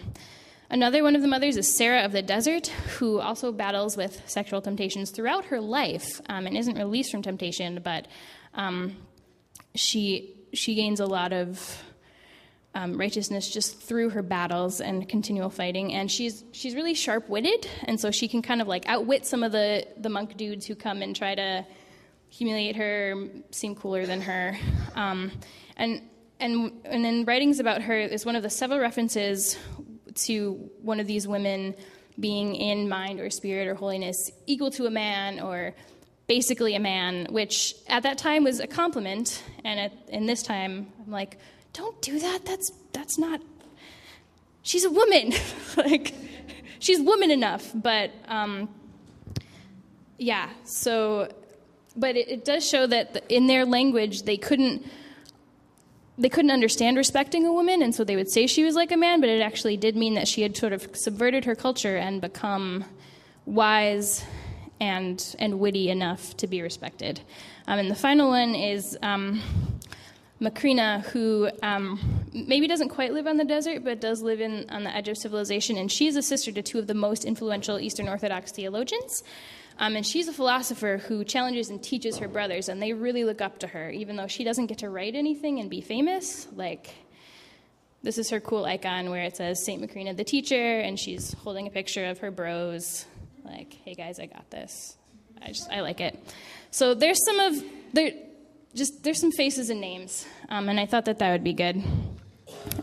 Another 0.70 1.02
one 1.02 1.16
of 1.16 1.22
the 1.22 1.28
mothers 1.28 1.56
is 1.56 1.74
Sarah 1.74 2.02
of 2.04 2.12
the 2.12 2.20
Desert, 2.20 2.66
who 2.98 3.20
also 3.20 3.52
battles 3.52 3.96
with 3.96 4.20
sexual 4.28 4.60
temptations 4.60 5.10
throughout 5.10 5.46
her 5.46 5.62
life 5.62 6.20
um, 6.28 6.46
and 6.46 6.58
isn't 6.58 6.76
released 6.76 7.10
from 7.10 7.22
temptation, 7.22 7.80
but 7.82 8.06
um, 8.52 8.94
she 9.74 10.34
she 10.52 10.74
gains 10.74 11.00
a 11.00 11.06
lot 11.06 11.32
of 11.32 11.82
um, 12.78 12.96
righteousness 12.96 13.50
just 13.50 13.80
through 13.80 14.10
her 14.10 14.22
battles 14.22 14.80
and 14.80 15.08
continual 15.08 15.50
fighting. 15.50 15.94
And 15.94 16.10
she's 16.10 16.44
she's 16.52 16.74
really 16.74 16.94
sharp 16.94 17.28
witted, 17.28 17.66
and 17.84 17.98
so 17.98 18.10
she 18.10 18.28
can 18.28 18.40
kind 18.40 18.62
of 18.62 18.68
like 18.68 18.88
outwit 18.88 19.26
some 19.26 19.42
of 19.42 19.52
the 19.52 19.86
the 19.96 20.08
monk 20.08 20.36
dudes 20.36 20.64
who 20.64 20.76
come 20.76 21.02
and 21.02 21.14
try 21.14 21.34
to 21.34 21.66
humiliate 22.28 22.76
her, 22.76 23.14
seem 23.50 23.74
cooler 23.74 24.06
than 24.06 24.20
her, 24.22 24.56
um, 24.94 25.32
and. 25.76 26.02
And, 26.40 26.70
and 26.84 27.04
in 27.04 27.24
writings 27.24 27.58
about 27.58 27.82
her 27.82 27.98
is 27.98 28.24
one 28.24 28.36
of 28.36 28.44
the 28.44 28.48
several 28.48 28.78
references 28.78 29.58
to 30.26 30.70
one 30.82 31.00
of 31.00 31.08
these 31.08 31.26
women 31.26 31.74
being 32.20 32.54
in 32.54 32.88
mind 32.88 33.18
or 33.18 33.28
spirit 33.28 33.66
or 33.66 33.74
holiness 33.74 34.30
equal 34.46 34.70
to 34.70 34.86
a 34.86 34.90
man 34.90 35.40
or 35.40 35.74
basically 36.28 36.76
a 36.76 36.78
man, 36.78 37.26
which 37.30 37.74
at 37.88 38.04
that 38.04 38.18
time 38.18 38.44
was 38.44 38.60
a 38.60 38.68
compliment. 38.68 39.42
And 39.64 39.80
at, 39.80 39.92
in 40.10 40.26
this 40.26 40.44
time, 40.44 40.92
I'm 41.04 41.10
like, 41.10 41.38
don't 41.72 42.00
do 42.02 42.18
that. 42.18 42.44
That's, 42.44 42.70
that's 42.92 43.18
not, 43.18 43.40
she's 44.62 44.84
a 44.84 44.90
woman. 44.90 45.32
like, 45.76 46.14
she's 46.78 47.00
woman 47.00 47.30
enough. 47.30 47.70
But 47.74 48.10
um, 48.26 48.68
yeah, 50.18 50.50
so, 50.64 51.32
but 51.96 52.16
it, 52.16 52.28
it 52.28 52.44
does 52.44 52.68
show 52.68 52.86
that 52.86 53.24
in 53.28 53.46
their 53.46 53.64
language, 53.64 54.22
they 54.22 54.36
couldn't 54.36 54.86
they 56.20 56.28
couldn't 56.28 56.50
understand 56.50 56.96
respecting 56.96 57.46
a 57.46 57.52
woman, 57.52 57.80
and 57.80 57.94
so 57.94 58.02
they 58.02 58.16
would 58.16 58.28
say 58.28 58.48
she 58.48 58.64
was 58.64 58.74
like 58.74 58.90
a 58.90 58.96
man, 58.96 59.20
but 59.20 59.28
it 59.28 59.40
actually 59.40 59.76
did 59.76 59.94
mean 59.96 60.14
that 60.14 60.26
she 60.26 60.42
had 60.42 60.56
sort 60.56 60.72
of 60.72 60.88
subverted 60.92 61.44
her 61.44 61.54
culture 61.54 61.96
and 61.96 62.20
become 62.20 62.84
wise 63.46 64.24
and 64.80 65.36
and 65.38 65.60
witty 65.60 65.90
enough 65.90 66.36
to 66.36 66.48
be 66.48 66.60
respected. 66.60 67.20
Um, 67.68 67.78
and 67.78 67.90
the 67.90 67.94
final 67.94 68.30
one 68.30 68.56
is 68.56 68.98
um, 69.00 69.40
Macrina, 70.40 71.04
who 71.06 71.50
um, 71.62 71.98
maybe 72.32 72.68
doesn't 72.68 72.90
quite 72.90 73.12
live 73.12 73.26
on 73.26 73.36
the 73.36 73.44
desert, 73.44 73.82
but 73.82 74.00
does 74.00 74.22
live 74.22 74.40
in 74.40 74.70
on 74.70 74.84
the 74.84 74.94
edge 74.94 75.08
of 75.08 75.16
civilization, 75.16 75.76
and 75.76 75.90
she's 75.90 76.14
a 76.14 76.22
sister 76.22 76.52
to 76.52 76.62
two 76.62 76.78
of 76.78 76.86
the 76.86 76.94
most 76.94 77.24
influential 77.24 77.78
Eastern 77.80 78.08
Orthodox 78.08 78.52
theologians. 78.52 79.24
Um, 79.80 79.94
and 79.94 80.04
she's 80.04 80.26
a 80.26 80.32
philosopher 80.32 81.00
who 81.06 81.24
challenges 81.24 81.70
and 81.70 81.82
teaches 81.82 82.18
her 82.18 82.28
brothers, 82.28 82.68
and 82.68 82.82
they 82.82 82.92
really 82.92 83.24
look 83.24 83.40
up 83.40 83.60
to 83.60 83.66
her, 83.68 83.90
even 83.90 84.16
though 84.16 84.26
she 84.26 84.44
doesn't 84.44 84.66
get 84.66 84.78
to 84.78 84.90
write 84.90 85.14
anything 85.14 85.60
and 85.60 85.70
be 85.70 85.80
famous. 85.80 86.48
Like, 86.54 86.94
this 88.02 88.18
is 88.18 88.30
her 88.30 88.40
cool 88.40 88.64
icon 88.64 89.10
where 89.10 89.22
it 89.22 89.36
says 89.36 89.64
St. 89.64 89.80
Macrina 89.80 90.16
the 90.16 90.24
teacher, 90.24 90.80
and 90.80 90.98
she's 90.98 91.32
holding 91.34 91.66
a 91.66 91.70
picture 91.70 92.06
of 92.06 92.18
her 92.18 92.30
bros. 92.30 93.06
Like, 93.44 93.72
hey 93.84 93.94
guys, 93.94 94.18
I 94.18 94.26
got 94.26 94.50
this. 94.50 94.96
I 95.40 95.48
just, 95.48 95.70
I 95.70 95.80
like 95.80 96.00
it. 96.00 96.18
So 96.70 96.94
there's 96.94 97.24
some 97.24 97.38
of, 97.38 97.62
there, 97.92 98.12
just, 98.74 99.02
there's 99.02 99.20
some 99.20 99.32
faces 99.32 99.70
and 99.70 99.80
names, 99.80 100.26
um, 100.48 100.68
and 100.68 100.78
I 100.78 100.86
thought 100.86 101.04
that 101.06 101.18
that 101.18 101.32
would 101.32 101.44
be 101.44 101.52
good. 101.52 101.82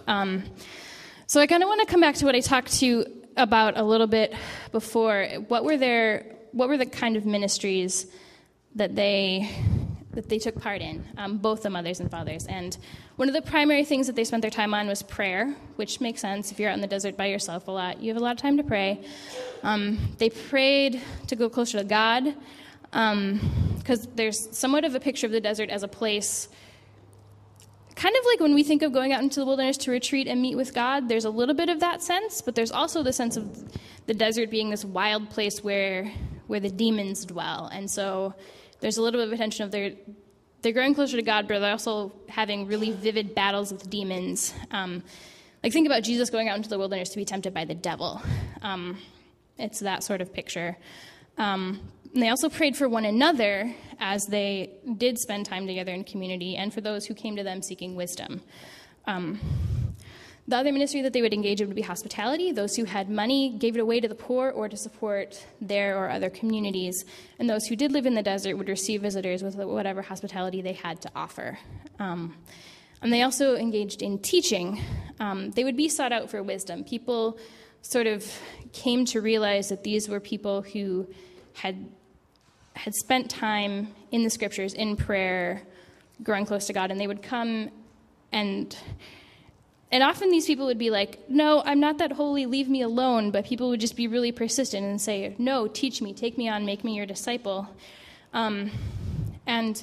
Um, 0.07 0.43
So 1.27 1.41
I 1.41 1.47
kind 1.47 1.63
of 1.63 1.69
want 1.69 1.81
to 1.81 1.87
come 1.87 2.01
back 2.01 2.15
to 2.15 2.25
what 2.25 2.35
I 2.35 2.39
talked 2.39 2.71
to 2.79 2.85
you 2.85 3.05
about 3.35 3.77
a 3.77 3.83
little 3.83 4.05
bit 4.05 4.35
before. 4.71 5.25
What 5.47 5.65
were 5.65 5.75
their 5.75 6.37
what 6.51 6.69
were 6.69 6.77
the 6.77 6.85
kind 6.85 7.17
of 7.17 7.25
ministries 7.25 8.05
that 8.75 8.95
they 8.95 9.49
that 10.11 10.29
they 10.29 10.37
took 10.37 10.61
part 10.61 10.81
in, 10.81 11.03
um, 11.17 11.39
both 11.39 11.63
the 11.63 11.69
mothers 11.69 11.99
and 11.99 12.09
fathers. 12.11 12.45
And 12.45 12.77
one 13.15 13.27
of 13.27 13.33
the 13.33 13.41
primary 13.41 13.83
things 13.83 14.05
that 14.07 14.15
they 14.15 14.23
spent 14.23 14.43
their 14.43 14.51
time 14.51 14.73
on 14.73 14.87
was 14.87 15.01
prayer, 15.01 15.53
which 15.77 15.99
makes 15.99 16.21
sense 16.21 16.51
if 16.51 16.59
you're 16.59 16.69
out 16.69 16.75
in 16.75 16.81
the 16.81 16.87
desert 16.87 17.17
by 17.17 17.25
yourself 17.25 17.67
a 17.67 17.71
lot. 17.71 17.99
You 17.99 18.13
have 18.13 18.21
a 18.21 18.23
lot 18.23 18.31
of 18.33 18.37
time 18.37 18.55
to 18.57 18.63
pray. 18.63 19.03
Um, 19.63 19.97
they 20.19 20.29
prayed 20.29 21.01
to 21.27 21.35
go 21.35 21.49
closer 21.49 21.79
to 21.79 21.83
God, 21.83 22.35
because 22.95 24.05
um, 24.05 24.12
there's 24.15 24.58
somewhat 24.58 24.86
of 24.86 24.95
a 24.95 25.01
picture 25.01 25.27
of 25.27 25.34
the 25.34 25.41
desert 25.41 25.69
as 25.69 25.84
a 25.84 25.88
place. 25.88 26.47
Kind 27.95 28.15
of 28.15 28.25
like 28.25 28.39
when 28.39 28.55
we 28.55 28.63
think 28.63 28.84
of 28.84 28.93
going 28.93 29.12
out 29.12 29.21
into 29.21 29.41
the 29.41 29.45
wilderness 29.45 29.75
to 29.79 29.91
retreat 29.91 30.27
and 30.27 30.41
meet 30.41 30.55
with 30.55 30.73
God, 30.73 31.10
there's 31.10 31.25
a 31.25 31.29
little 31.29 31.55
bit 31.55 31.67
of 31.67 31.81
that 31.81 32.01
sense, 32.01 32.41
but 32.41 32.55
there's 32.55 32.71
also 32.71 33.03
the 33.03 33.12
sense 33.12 33.36
of 33.36 33.69
the 34.05 34.13
desert 34.13 34.49
being 34.49 34.69
this 34.69 34.86
wild 34.86 35.29
place 35.29 35.62
where 35.62 36.10
where 36.47 36.62
the 36.62 36.69
demons 36.69 37.25
dwell. 37.25 37.69
And 37.73 37.91
so 37.91 38.34
there's 38.79 38.95
a 38.95 39.01
little 39.01 39.19
bit 39.19 39.27
of 39.27 39.34
attention 39.34 39.65
of 39.65 39.71
their 39.71 39.91
they're 40.62 40.71
growing 40.71 40.95
closer 40.95 41.17
to 41.17 41.21
God, 41.21 41.49
but 41.49 41.60
they're 41.60 41.71
also 41.71 42.13
having 42.29 42.65
really 42.65 42.91
vivid 42.91 43.36
battles 43.36 43.73
with 43.73 43.89
demons. 43.89 44.53
Um, 44.71 45.03
like 45.63 45.73
think 45.73 45.86
about 45.86 46.03
Jesus 46.03 46.29
going 46.29 46.47
out 46.47 46.55
into 46.55 46.69
the 46.69 46.77
wilderness 46.77 47.10
to 47.10 47.17
be 47.17 47.25
tempted 47.25 47.53
by 47.53 47.65
the 47.65 47.75
devil. 47.75 48.21
Um, 48.62 48.97
it's 49.58 49.81
that 49.81 50.01
sort 50.03 50.21
of 50.21 50.31
picture. 50.31 50.77
Um, 51.38 51.81
and 52.15 52.23
they 52.23 52.30
also 52.30 52.47
prayed 52.47 52.78
for 52.78 52.88
one 52.88 53.04
another 53.04 53.75
as 53.99 54.25
they 54.25 54.71
did 54.97 55.19
spend 55.19 55.45
time 55.45 55.67
together 55.67 55.91
in 55.91 56.06
community, 56.06 56.56
and 56.56 56.73
for 56.73 56.80
those 56.80 57.06
who 57.06 57.13
came 57.13 57.36
to 57.36 57.43
them 57.43 57.62
seeking 57.62 57.93
wisdom. 57.93 58.41
Um, 59.06 59.38
the 60.47 60.56
other 60.56 60.71
ministry 60.71 61.01
that 61.01 61.12
they 61.12 61.21
would 61.21 61.34
engage 61.34 61.60
in 61.60 61.67
would 61.67 61.75
be 61.75 61.82
hospitality. 61.82 62.54
Those 62.54 62.78
who 62.78 62.86
had 62.86 63.10
money 63.10 63.58
gave 63.58 63.75
it 63.75 63.82
away 63.82 63.99
to 63.99 64.08
the 64.08 64.15
poor 64.15 64.49
or 64.49 64.69
to 64.69 64.78
support 64.78 65.45
their 65.60 65.97
or 65.97 66.10
other 66.10 66.30
communities. 66.30 67.04
And 67.38 67.49
those 67.49 67.65
who 67.65 67.75
did 67.75 67.91
live 67.91 68.06
in 68.06 68.13
the 68.13 68.23
desert 68.23 68.56
would 68.56 68.69
receive 68.69 69.01
visitors 69.01 69.43
with 69.43 69.56
whatever 69.56 70.01
hospitality 70.01 70.62
they 70.62 70.73
had 70.73 71.01
to 71.01 71.12
offer. 71.15 71.60
Um, 71.99 72.38
and 73.01 73.12
they 73.12 73.23
also 73.23 73.56
engaged 73.56 74.01
in 74.01 74.19
teaching. 74.19 74.82
Um, 75.19 75.51
they 75.51 75.65
would 75.65 75.75
be 75.75 75.89
sought 75.89 76.13
out 76.13 76.30
for 76.32 76.41
wisdom. 76.41 76.86
People 76.86 77.39
sort 77.82 78.08
of 78.08 78.25
came 78.71 79.04
to 79.06 79.19
realize 79.19 79.67
that 79.69 79.84
these 79.84 80.08
were 80.08 80.21
people 80.21 80.62
who 80.62 81.08
had 81.56 81.89
had 82.75 82.93
spent 82.93 83.29
time 83.29 83.93
in 84.11 84.23
the 84.23 84.29
scriptures, 84.29 84.73
in 84.73 84.95
prayer, 84.95 85.63
growing 86.23 86.45
close 86.45 86.67
to 86.67 86.73
God, 86.73 86.91
and 86.91 86.99
they 86.99 87.07
would 87.07 87.23
come 87.23 87.69
and 88.31 88.77
and 89.91 90.03
often 90.03 90.29
these 90.29 90.45
people 90.45 90.65
would 90.65 90.77
be 90.77 90.89
like, 90.89 91.29
No, 91.29 91.61
I'm 91.65 91.79
not 91.79 91.99
that 91.99 92.11
holy, 92.11 92.45
leave 92.45 92.67
me 92.67 92.81
alone. 92.81 93.31
But 93.31 93.45
people 93.45 93.69
would 93.69 93.79
just 93.79 93.95
be 93.95 94.07
really 94.07 94.31
persistent 94.31 94.85
and 94.85 94.99
say, 94.99 95.35
No, 95.38 95.67
teach 95.67 96.01
me, 96.01 96.13
take 96.13 96.38
me 96.38 96.49
on, 96.49 96.65
make 96.65 96.83
me 96.83 96.95
your 96.95 97.05
disciple. 97.05 97.67
Um, 98.33 98.71
and, 99.47 99.81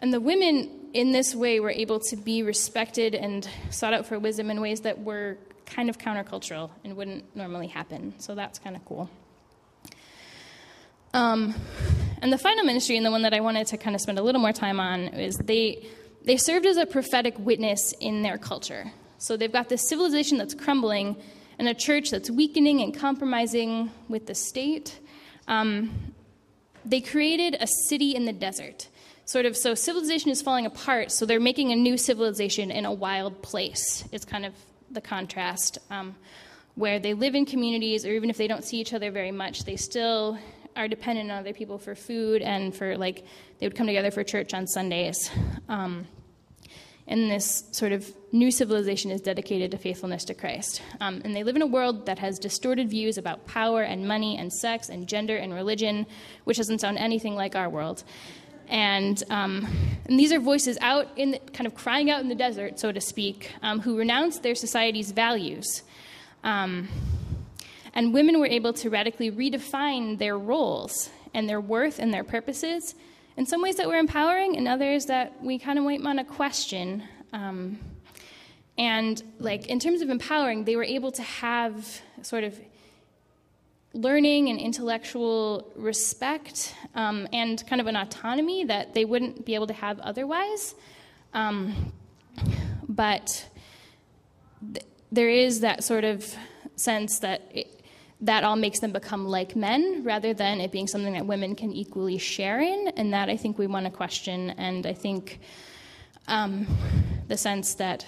and 0.00 0.12
the 0.12 0.20
women 0.20 0.68
in 0.94 1.12
this 1.12 1.34
way 1.34 1.60
were 1.60 1.70
able 1.70 2.00
to 2.00 2.16
be 2.16 2.42
respected 2.42 3.14
and 3.14 3.48
sought 3.70 3.94
out 3.94 4.06
for 4.06 4.18
wisdom 4.18 4.50
in 4.50 4.60
ways 4.60 4.80
that 4.80 4.98
were 4.98 5.38
kind 5.64 5.88
of 5.88 5.96
countercultural 5.96 6.70
and 6.82 6.96
wouldn't 6.96 7.36
normally 7.36 7.68
happen. 7.68 8.14
So 8.18 8.34
that's 8.34 8.58
kind 8.58 8.74
of 8.74 8.84
cool. 8.84 9.08
Um, 11.14 11.54
and 12.20 12.32
the 12.32 12.38
final 12.38 12.64
ministry, 12.64 12.96
and 12.96 13.04
the 13.04 13.10
one 13.10 13.22
that 13.22 13.34
I 13.34 13.40
wanted 13.40 13.66
to 13.68 13.76
kind 13.76 13.94
of 13.94 14.00
spend 14.00 14.18
a 14.18 14.22
little 14.22 14.40
more 14.40 14.52
time 14.52 14.80
on, 14.80 15.08
is 15.08 15.36
they, 15.36 15.86
they 16.24 16.36
served 16.36 16.66
as 16.66 16.76
a 16.76 16.86
prophetic 16.86 17.38
witness 17.38 17.92
in 18.00 18.22
their 18.22 18.38
culture. 18.38 18.92
So 19.18 19.36
they've 19.36 19.52
got 19.52 19.68
this 19.68 19.88
civilization 19.88 20.38
that's 20.38 20.54
crumbling 20.54 21.16
and 21.58 21.68
a 21.68 21.74
church 21.74 22.10
that's 22.10 22.30
weakening 22.30 22.80
and 22.80 22.96
compromising 22.96 23.90
with 24.08 24.26
the 24.26 24.34
state. 24.34 24.98
Um, 25.46 26.14
they 26.84 27.00
created 27.00 27.56
a 27.60 27.66
city 27.88 28.14
in 28.14 28.24
the 28.24 28.32
desert. 28.32 28.88
Sort 29.24 29.46
of, 29.46 29.56
so 29.56 29.74
civilization 29.74 30.30
is 30.30 30.42
falling 30.42 30.66
apart, 30.66 31.12
so 31.12 31.26
they're 31.26 31.40
making 31.40 31.70
a 31.70 31.76
new 31.76 31.96
civilization 31.96 32.70
in 32.70 32.84
a 32.84 32.92
wild 32.92 33.42
place. 33.42 34.04
It's 34.10 34.24
kind 34.24 34.44
of 34.44 34.54
the 34.90 35.00
contrast 35.00 35.78
um, 35.90 36.16
where 36.74 36.98
they 36.98 37.14
live 37.14 37.34
in 37.34 37.46
communities, 37.46 38.04
or 38.04 38.12
even 38.12 38.30
if 38.30 38.36
they 38.36 38.48
don't 38.48 38.64
see 38.64 38.78
each 38.78 38.92
other 38.92 39.10
very 39.10 39.30
much, 39.30 39.64
they 39.64 39.76
still 39.76 40.38
are 40.76 40.88
dependent 40.88 41.30
on 41.30 41.38
other 41.38 41.52
people 41.52 41.78
for 41.78 41.94
food 41.94 42.42
and 42.42 42.74
for 42.74 42.96
like 42.96 43.24
they 43.58 43.66
would 43.66 43.76
come 43.76 43.86
together 43.86 44.10
for 44.10 44.24
church 44.24 44.54
on 44.54 44.66
Sundays. 44.66 45.30
Um, 45.68 46.06
and 47.06 47.30
this 47.30 47.64
sort 47.72 47.92
of 47.92 48.10
new 48.30 48.50
civilization 48.50 49.10
is 49.10 49.20
dedicated 49.20 49.72
to 49.72 49.78
faithfulness 49.78 50.24
to 50.24 50.34
Christ. 50.34 50.80
Um, 51.00 51.20
and 51.24 51.34
they 51.34 51.42
live 51.42 51.56
in 51.56 51.62
a 51.62 51.66
world 51.66 52.06
that 52.06 52.18
has 52.20 52.38
distorted 52.38 52.88
views 52.88 53.18
about 53.18 53.46
power 53.46 53.82
and 53.82 54.06
money 54.06 54.38
and 54.38 54.52
sex 54.52 54.88
and 54.88 55.08
gender 55.08 55.36
and 55.36 55.52
religion, 55.52 56.06
which 56.44 56.58
doesn't 56.58 56.80
sound 56.80 56.98
anything 56.98 57.34
like 57.34 57.56
our 57.56 57.68
world. 57.68 58.04
And, 58.68 59.22
um, 59.28 59.66
and 60.06 60.18
these 60.18 60.32
are 60.32 60.38
voices 60.38 60.78
out 60.80 61.08
in 61.16 61.32
the, 61.32 61.38
kind 61.38 61.66
of 61.66 61.74
crying 61.74 62.10
out 62.10 62.20
in 62.20 62.28
the 62.28 62.34
desert, 62.34 62.78
so 62.78 62.92
to 62.92 63.00
speak, 63.00 63.52
um, 63.62 63.80
who 63.80 63.98
renounce 63.98 64.38
their 64.38 64.54
society's 64.54 65.10
values. 65.10 65.82
And 67.94 68.14
women 68.14 68.40
were 68.40 68.46
able 68.46 68.72
to 68.74 68.90
radically 68.90 69.30
redefine 69.30 70.18
their 70.18 70.38
roles 70.38 71.10
and 71.34 71.48
their 71.48 71.60
worth 71.60 71.98
and 71.98 72.12
their 72.12 72.24
purposes 72.24 72.94
in 73.36 73.46
some 73.46 73.62
ways 73.62 73.76
that 73.76 73.88
were 73.88 73.96
empowering, 73.96 74.56
and 74.56 74.68
others 74.68 75.06
that 75.06 75.42
we 75.42 75.58
kind 75.58 75.78
of 75.78 75.84
might 75.84 76.02
want 76.02 76.18
to 76.18 76.24
question. 76.24 77.02
Um, 77.32 77.78
and 78.76 79.22
like 79.38 79.66
in 79.68 79.78
terms 79.78 80.02
of 80.02 80.10
empowering, 80.10 80.64
they 80.64 80.76
were 80.76 80.84
able 80.84 81.12
to 81.12 81.22
have 81.22 82.02
sort 82.22 82.44
of 82.44 82.58
learning 83.94 84.48
and 84.48 84.58
intellectual 84.58 85.70
respect 85.76 86.74
um, 86.94 87.28
and 87.32 87.66
kind 87.66 87.80
of 87.80 87.86
an 87.86 87.96
autonomy 87.96 88.64
that 88.64 88.94
they 88.94 89.04
wouldn't 89.04 89.44
be 89.44 89.54
able 89.54 89.66
to 89.66 89.74
have 89.74 89.98
otherwise. 90.00 90.74
Um, 91.34 91.92
but 92.88 93.48
th- 94.74 94.86
there 95.10 95.28
is 95.28 95.60
that 95.60 95.84
sort 95.84 96.04
of 96.04 96.34
sense 96.76 97.18
that 97.20 97.50
it, 97.54 97.81
that 98.22 98.44
all 98.44 98.56
makes 98.56 98.78
them 98.78 98.92
become 98.92 99.26
like 99.26 99.56
men 99.56 100.02
rather 100.04 100.32
than 100.32 100.60
it 100.60 100.70
being 100.70 100.86
something 100.86 101.12
that 101.12 101.26
women 101.26 101.54
can 101.54 101.72
equally 101.72 102.18
share 102.18 102.60
in. 102.60 102.88
And 102.96 103.12
that 103.12 103.28
I 103.28 103.36
think 103.36 103.58
we 103.58 103.66
want 103.66 103.84
to 103.86 103.90
question. 103.90 104.50
And 104.50 104.86
I 104.86 104.94
think 104.94 105.40
um, 106.28 106.66
the 107.28 107.36
sense 107.36 107.74
that 107.74 108.06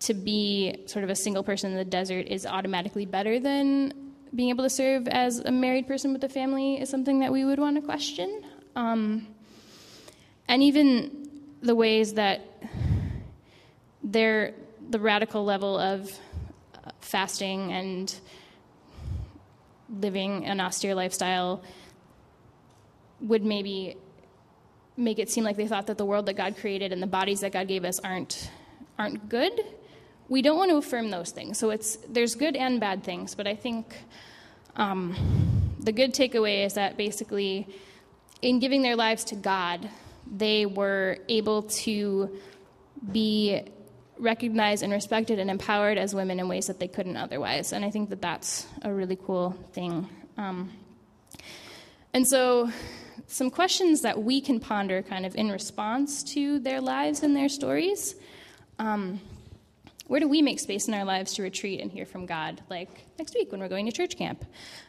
to 0.00 0.14
be 0.14 0.82
sort 0.86 1.04
of 1.04 1.10
a 1.10 1.14
single 1.14 1.42
person 1.42 1.72
in 1.72 1.76
the 1.76 1.84
desert 1.84 2.26
is 2.26 2.46
automatically 2.46 3.04
better 3.04 3.38
than 3.38 3.92
being 4.34 4.48
able 4.48 4.64
to 4.64 4.70
serve 4.70 5.06
as 5.08 5.40
a 5.40 5.50
married 5.50 5.86
person 5.86 6.12
with 6.12 6.24
a 6.24 6.28
family 6.28 6.80
is 6.80 6.88
something 6.88 7.18
that 7.18 7.30
we 7.30 7.44
would 7.44 7.58
want 7.58 7.76
to 7.76 7.82
question. 7.82 8.42
Um, 8.76 9.26
and 10.48 10.62
even 10.62 11.28
the 11.60 11.74
ways 11.74 12.14
that 12.14 12.40
they're 14.02 14.54
the 14.88 14.98
radical 14.98 15.44
level 15.44 15.78
of 15.78 16.10
fasting 17.00 17.72
and 17.72 18.14
living 19.90 20.44
an 20.46 20.60
austere 20.60 20.94
lifestyle 20.94 21.62
would 23.20 23.44
maybe 23.44 23.96
make 24.96 25.18
it 25.18 25.30
seem 25.30 25.44
like 25.44 25.56
they 25.56 25.66
thought 25.66 25.86
that 25.86 25.98
the 25.98 26.04
world 26.04 26.26
that 26.26 26.36
God 26.36 26.56
created 26.56 26.92
and 26.92 27.02
the 27.02 27.06
bodies 27.06 27.40
that 27.40 27.52
God 27.52 27.68
gave 27.68 27.84
us 27.84 27.98
aren't 28.00 28.50
aren't 28.98 29.28
good. 29.28 29.52
We 30.28 30.42
don't 30.42 30.56
want 30.56 30.70
to 30.70 30.76
affirm 30.76 31.10
those 31.10 31.30
things. 31.30 31.58
So 31.58 31.70
it's 31.70 31.96
there's 32.08 32.34
good 32.34 32.54
and 32.56 32.78
bad 32.78 33.02
things, 33.02 33.34
but 33.34 33.46
I 33.46 33.56
think 33.56 33.96
um, 34.76 35.16
the 35.80 35.92
good 35.92 36.14
takeaway 36.14 36.64
is 36.64 36.74
that 36.74 36.96
basically, 36.96 37.66
in 38.42 38.60
giving 38.60 38.82
their 38.82 38.96
lives 38.96 39.24
to 39.24 39.34
God, 39.34 39.88
they 40.30 40.66
were 40.66 41.18
able 41.28 41.62
to 41.62 42.38
be 43.10 43.62
recognized 44.20 44.82
and 44.82 44.92
respected 44.92 45.38
and 45.38 45.50
empowered 45.50 45.98
as 45.98 46.14
women 46.14 46.38
in 46.40 46.48
ways 46.48 46.66
that 46.66 46.78
they 46.78 46.88
couldn't 46.88 47.16
otherwise. 47.16 47.72
And 47.72 47.84
I 47.84 47.90
think 47.90 48.10
that 48.10 48.20
that's 48.20 48.66
a 48.82 48.92
really 48.92 49.16
cool 49.16 49.56
thing. 49.72 50.08
Um, 50.36 50.70
and 52.12 52.26
so, 52.26 52.70
some 53.26 53.50
questions 53.50 54.02
that 54.02 54.22
we 54.22 54.40
can 54.40 54.58
ponder 54.58 55.02
kind 55.02 55.24
of 55.24 55.36
in 55.36 55.50
response 55.50 56.24
to 56.34 56.58
their 56.58 56.80
lives 56.80 57.22
and 57.22 57.36
their 57.36 57.48
stories. 57.48 58.16
Um, 58.78 59.20
where 60.10 60.18
do 60.18 60.26
we 60.26 60.42
make 60.42 60.58
space 60.58 60.88
in 60.88 60.94
our 60.94 61.04
lives 61.04 61.34
to 61.34 61.42
retreat 61.42 61.80
and 61.80 61.88
hear 61.88 62.04
from 62.04 62.26
God? 62.26 62.60
Like 62.68 62.88
next 63.16 63.32
week 63.32 63.52
when 63.52 63.60
we're 63.60 63.68
going 63.68 63.86
to 63.86 63.92
church 63.92 64.16
camp, 64.16 64.44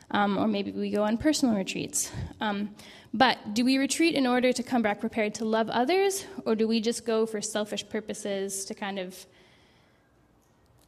um, 0.09 0.35
or 0.35 0.47
maybe 0.47 0.71
we 0.71 0.89
go 0.89 1.03
on 1.03 1.19
personal 1.19 1.53
retreats. 1.53 2.11
Um, 2.39 2.73
but 3.13 3.53
do 3.53 3.63
we 3.63 3.77
retreat 3.77 4.15
in 4.15 4.25
order 4.25 4.51
to 4.51 4.63
come 4.63 4.81
back 4.81 4.99
prepared 4.99 5.35
to 5.35 5.45
love 5.45 5.69
others, 5.69 6.25
or 6.43 6.55
do 6.55 6.67
we 6.67 6.81
just 6.81 7.05
go 7.05 7.27
for 7.27 7.39
selfish 7.39 7.87
purposes 7.87 8.65
to 8.65 8.73
kind 8.73 8.97
of, 8.97 9.27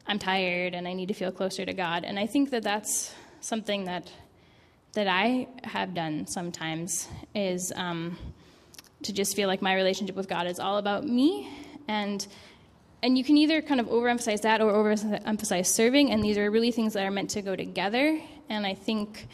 I'm 0.07 0.17
tired 0.17 0.73
and 0.73 0.87
I 0.87 0.93
need 0.93 1.09
to 1.09 1.13
feel 1.13 1.31
closer 1.31 1.63
to 1.63 1.73
God? 1.73 2.03
And 2.03 2.17
I 2.17 2.25
think 2.25 2.49
that 2.49 2.63
that's 2.63 3.13
something 3.39 3.85
that 3.85 4.11
that 4.93 5.07
I 5.07 5.47
have 5.63 5.93
done 5.93 6.25
sometimes 6.25 7.07
is 7.35 7.71
um, 7.75 8.17
to 9.03 9.13
just 9.13 9.35
feel 9.35 9.47
like 9.47 9.61
my 9.61 9.75
relationship 9.75 10.15
with 10.15 10.27
God 10.27 10.47
is 10.47 10.59
all 10.59 10.79
about 10.79 11.05
me, 11.05 11.51
and 11.87 12.25
and 13.03 13.17
you 13.17 13.23
can 13.23 13.35
either 13.35 13.61
kind 13.61 13.81
of 13.81 13.87
overemphasize 13.87 14.41
that 14.41 14.61
or 14.61 14.71
overemphasize 14.71 15.65
serving, 15.65 16.11
and 16.11 16.23
these 16.23 16.37
are 16.37 16.49
really 16.49 16.71
things 16.71 16.93
that 16.93 17.05
are 17.05 17.11
meant 17.11 17.31
to 17.31 17.41
go 17.41 17.53
together. 17.53 18.17
And 18.49 18.65
I 18.65 18.75
think 18.75 19.27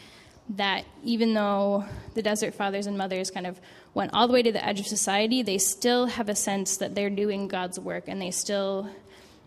that 0.56 0.84
even 1.04 1.34
though 1.34 1.84
the 2.14 2.22
Desert 2.22 2.54
Fathers 2.54 2.88
and 2.88 2.98
Mothers 2.98 3.30
kind 3.30 3.46
of 3.46 3.60
went 3.94 4.12
all 4.12 4.26
the 4.26 4.32
way 4.32 4.42
to 4.42 4.50
the 4.50 4.64
edge 4.66 4.80
of 4.80 4.88
society, 4.88 5.42
they 5.42 5.56
still 5.56 6.06
have 6.06 6.28
a 6.28 6.34
sense 6.34 6.78
that 6.78 6.96
they're 6.96 7.10
doing 7.10 7.46
God's 7.46 7.78
work 7.78 8.08
and 8.08 8.20
they 8.20 8.32
still 8.32 8.90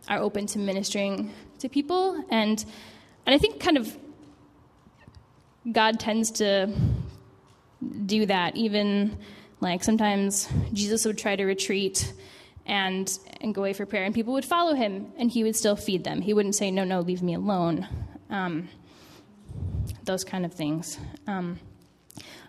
are 0.07 0.19
open 0.19 0.47
to 0.47 0.59
ministering 0.59 1.33
to 1.59 1.67
people. 1.67 2.23
And, 2.29 2.63
and 3.25 3.35
I 3.35 3.37
think 3.37 3.59
kind 3.59 3.77
of 3.77 3.97
God 5.69 5.99
tends 5.99 6.31
to 6.31 6.73
do 8.05 8.25
that. 8.27 8.55
Even 8.55 9.17
like 9.59 9.83
sometimes 9.83 10.47
Jesus 10.71 11.03
would 11.05 11.17
try 11.17 11.35
to 11.35 11.43
retreat 11.43 12.13
and, 12.65 13.17
and 13.41 13.53
go 13.53 13.61
away 13.61 13.73
for 13.73 13.85
prayer, 13.85 14.03
and 14.03 14.13
people 14.15 14.33
would 14.33 14.45
follow 14.45 14.73
him, 14.73 15.11
and 15.17 15.29
he 15.31 15.43
would 15.43 15.55
still 15.55 15.75
feed 15.75 16.03
them. 16.03 16.21
He 16.21 16.33
wouldn't 16.33 16.55
say, 16.55 16.71
No, 16.71 16.83
no, 16.83 17.01
leave 17.01 17.21
me 17.21 17.33
alone. 17.33 17.87
Um, 18.29 18.69
those 20.03 20.23
kind 20.23 20.45
of 20.45 20.53
things. 20.53 20.97
Um, 21.27 21.59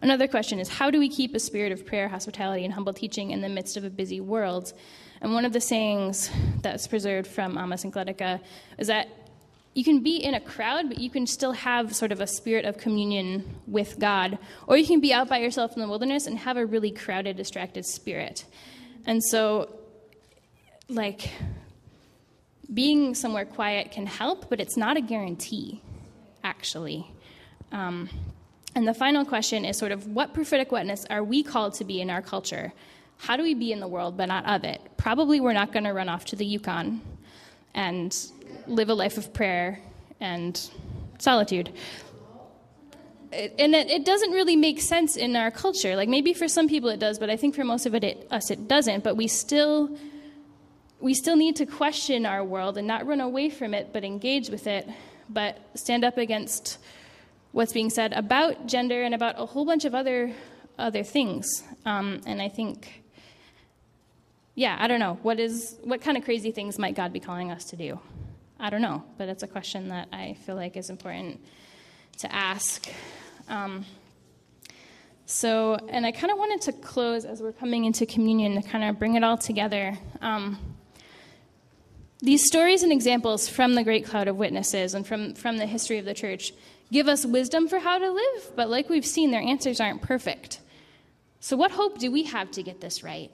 another 0.02 0.28
question 0.28 0.58
is 0.58 0.68
how 0.68 0.90
do 0.90 0.98
we 0.98 1.08
keep 1.08 1.34
a 1.34 1.40
spirit 1.40 1.72
of 1.72 1.86
prayer, 1.86 2.08
hospitality, 2.08 2.64
and 2.64 2.74
humble 2.74 2.92
teaching 2.92 3.30
in 3.30 3.40
the 3.40 3.48
midst 3.48 3.76
of 3.76 3.84
a 3.84 3.90
busy 3.90 4.20
world? 4.20 4.72
And 5.20 5.32
one 5.32 5.44
of 5.44 5.52
the 5.52 5.60
sayings 5.60 6.30
that's 6.60 6.86
preserved 6.86 7.26
from 7.26 7.56
Amma 7.56 7.76
Syncletica 7.76 8.40
is 8.78 8.88
that 8.88 9.08
you 9.74 9.82
can 9.82 10.00
be 10.00 10.16
in 10.16 10.34
a 10.34 10.40
crowd, 10.40 10.88
but 10.88 10.98
you 10.98 11.10
can 11.10 11.26
still 11.26 11.52
have 11.52 11.94
sort 11.96 12.12
of 12.12 12.20
a 12.20 12.26
spirit 12.26 12.64
of 12.64 12.78
communion 12.78 13.58
with 13.66 13.98
God. 13.98 14.38
Or 14.68 14.76
you 14.76 14.86
can 14.86 15.00
be 15.00 15.12
out 15.12 15.28
by 15.28 15.38
yourself 15.38 15.74
in 15.74 15.80
the 15.80 15.88
wilderness 15.88 16.26
and 16.26 16.38
have 16.38 16.56
a 16.56 16.64
really 16.64 16.92
crowded, 16.92 17.36
distracted 17.36 17.84
spirit. 17.84 18.44
And 19.04 19.22
so, 19.22 19.68
like, 20.88 21.30
being 22.72 23.14
somewhere 23.14 23.44
quiet 23.44 23.90
can 23.90 24.06
help, 24.06 24.48
but 24.48 24.60
it's 24.60 24.76
not 24.76 24.96
a 24.96 25.00
guarantee, 25.00 25.82
actually. 26.42 27.06
Um, 27.72 28.08
and 28.74 28.88
the 28.88 28.94
final 28.94 29.24
question 29.24 29.64
is 29.64 29.76
sort 29.76 29.92
of 29.92 30.06
what 30.06 30.34
prophetic 30.34 30.72
witness 30.72 31.06
are 31.10 31.22
we 31.22 31.42
called 31.42 31.74
to 31.74 31.84
be 31.84 32.00
in 32.00 32.10
our 32.10 32.22
culture? 32.22 32.72
How 33.18 33.36
do 33.36 33.42
we 33.42 33.54
be 33.54 33.72
in 33.72 33.80
the 33.80 33.88
world 33.88 34.16
but 34.16 34.26
not 34.26 34.46
of 34.46 34.64
it? 34.64 34.80
Probably 34.96 35.40
we're 35.40 35.52
not 35.52 35.72
going 35.72 35.84
to 35.84 35.92
run 35.92 36.08
off 36.08 36.24
to 36.26 36.36
the 36.36 36.44
Yukon 36.44 37.00
and 37.74 38.16
live 38.66 38.88
a 38.88 38.94
life 38.94 39.18
of 39.18 39.32
prayer 39.32 39.80
and 40.20 40.60
solitude. 41.18 41.72
It, 43.32 43.54
and 43.58 43.74
it, 43.74 43.90
it, 43.90 44.04
doesn't 44.04 44.30
really 44.30 44.56
make 44.56 44.80
sense 44.80 45.16
in 45.16 45.34
our 45.34 45.50
culture. 45.50 45.96
Like 45.96 46.08
maybe 46.08 46.34
for 46.34 46.46
some 46.46 46.68
people 46.68 46.88
it 46.88 47.00
does, 47.00 47.18
but 47.18 47.30
I 47.30 47.36
think 47.36 47.54
for 47.54 47.64
most 47.64 47.84
of 47.86 47.94
it, 47.94 48.04
it, 48.04 48.28
us 48.30 48.50
it 48.50 48.68
doesn't. 48.68 49.02
But 49.02 49.16
we 49.16 49.26
still 49.26 49.96
we 51.04 51.12
still 51.12 51.36
need 51.36 51.56
to 51.56 51.66
question 51.66 52.24
our 52.24 52.42
world 52.42 52.78
and 52.78 52.88
not 52.88 53.06
run 53.06 53.20
away 53.20 53.50
from 53.50 53.74
it, 53.74 53.92
but 53.92 54.04
engage 54.04 54.48
with 54.48 54.66
it, 54.66 54.88
but 55.28 55.58
stand 55.74 56.02
up 56.02 56.16
against 56.16 56.78
what's 57.52 57.74
being 57.74 57.90
said 57.90 58.14
about 58.14 58.66
gender 58.66 59.02
and 59.02 59.14
about 59.14 59.34
a 59.38 59.44
whole 59.44 59.66
bunch 59.66 59.84
of 59.84 59.94
other 59.94 60.32
other 60.78 61.02
things. 61.02 61.62
Um, 61.84 62.22
and 62.26 62.40
I 62.40 62.48
think, 62.48 63.02
yeah, 64.54 64.78
I 64.80 64.88
don't 64.88 64.98
know 64.98 65.18
what 65.22 65.38
is 65.38 65.76
what 65.84 66.00
kind 66.00 66.16
of 66.16 66.24
crazy 66.24 66.52
things 66.52 66.78
might 66.78 66.96
God 66.96 67.12
be 67.12 67.20
calling 67.20 67.50
us 67.50 67.64
to 67.66 67.76
do. 67.76 68.00
I 68.58 68.70
don't 68.70 68.80
know, 68.80 69.04
but 69.18 69.28
it's 69.28 69.42
a 69.42 69.46
question 69.46 69.90
that 69.90 70.08
I 70.10 70.38
feel 70.46 70.56
like 70.56 70.74
is 70.74 70.88
important 70.88 71.38
to 72.20 72.34
ask. 72.34 72.88
Um, 73.46 73.84
so, 75.26 75.76
and 75.90 76.06
I 76.06 76.12
kind 76.12 76.32
of 76.32 76.38
wanted 76.38 76.62
to 76.62 76.72
close 76.72 77.26
as 77.26 77.42
we're 77.42 77.52
coming 77.52 77.84
into 77.84 78.06
communion 78.06 78.54
to 78.54 78.66
kind 78.66 78.84
of 78.84 78.98
bring 78.98 79.16
it 79.16 79.22
all 79.22 79.36
together. 79.36 79.98
Um, 80.22 80.73
these 82.24 82.46
stories 82.46 82.82
and 82.82 82.90
examples 82.90 83.48
from 83.48 83.74
the 83.74 83.84
great 83.84 84.06
cloud 84.06 84.28
of 84.28 84.36
witnesses 84.36 84.94
and 84.94 85.06
from, 85.06 85.34
from 85.34 85.58
the 85.58 85.66
history 85.66 85.98
of 85.98 86.06
the 86.06 86.14
church 86.14 86.52
give 86.90 87.06
us 87.06 87.26
wisdom 87.26 87.68
for 87.68 87.78
how 87.78 87.98
to 87.98 88.10
live, 88.10 88.52
but 88.56 88.70
like 88.70 88.88
we've 88.88 89.04
seen, 89.04 89.30
their 89.30 89.42
answers 89.42 89.80
aren't 89.80 90.00
perfect. 90.00 90.60
So, 91.40 91.56
what 91.56 91.72
hope 91.72 91.98
do 91.98 92.10
we 92.10 92.24
have 92.24 92.50
to 92.52 92.62
get 92.62 92.80
this 92.80 93.02
right? 93.02 93.30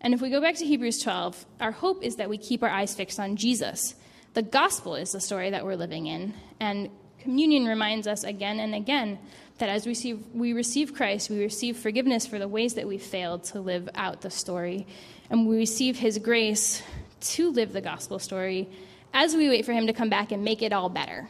And 0.00 0.14
if 0.14 0.20
we 0.20 0.30
go 0.30 0.40
back 0.40 0.56
to 0.56 0.64
Hebrews 0.64 1.00
12, 1.00 1.46
our 1.60 1.70
hope 1.70 2.02
is 2.02 2.16
that 2.16 2.28
we 2.28 2.38
keep 2.38 2.62
our 2.62 2.68
eyes 2.68 2.94
fixed 2.94 3.20
on 3.20 3.36
Jesus. 3.36 3.94
The 4.34 4.42
gospel 4.42 4.96
is 4.96 5.12
the 5.12 5.20
story 5.20 5.50
that 5.50 5.64
we're 5.64 5.76
living 5.76 6.06
in. 6.06 6.34
And 6.60 6.90
communion 7.20 7.66
reminds 7.66 8.06
us 8.06 8.24
again 8.24 8.58
and 8.58 8.74
again 8.74 9.18
that 9.58 9.68
as 9.68 9.86
we 9.86 9.90
receive, 9.90 10.24
we 10.32 10.52
receive 10.52 10.94
Christ, 10.94 11.30
we 11.30 11.40
receive 11.40 11.76
forgiveness 11.76 12.26
for 12.26 12.38
the 12.38 12.48
ways 12.48 12.74
that 12.74 12.86
we 12.86 12.98
failed 12.98 13.44
to 13.44 13.60
live 13.60 13.88
out 13.94 14.20
the 14.20 14.30
story. 14.30 14.86
And 15.30 15.48
we 15.48 15.56
receive 15.56 15.98
his 15.98 16.18
grace 16.18 16.82
to 17.20 17.50
live 17.50 17.72
the 17.72 17.80
gospel 17.80 18.18
story 18.18 18.68
as 19.14 19.34
we 19.34 19.48
wait 19.48 19.64
for 19.64 19.72
him 19.72 19.86
to 19.86 19.92
come 19.92 20.08
back 20.08 20.32
and 20.32 20.44
make 20.44 20.62
it 20.62 20.72
all 20.72 20.88
better, 20.88 21.28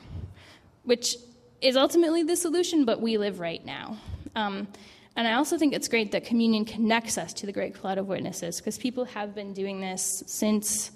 which 0.84 1.16
is 1.60 1.76
ultimately 1.76 2.22
the 2.22 2.36
solution, 2.36 2.84
but 2.84 3.00
we 3.00 3.18
live 3.18 3.40
right 3.40 3.64
now. 3.64 3.96
Um, 4.34 4.68
and 5.16 5.26
I 5.26 5.34
also 5.34 5.58
think 5.58 5.74
it's 5.74 5.88
great 5.88 6.12
that 6.12 6.24
communion 6.24 6.64
connects 6.64 7.18
us 7.18 7.32
to 7.34 7.46
the 7.46 7.52
great 7.52 7.74
cloud 7.74 7.98
of 7.98 8.06
witnesses 8.06 8.58
because 8.58 8.78
people 8.78 9.04
have 9.06 9.34
been 9.34 9.52
doing 9.52 9.80
this 9.80 10.22
since 10.26 10.92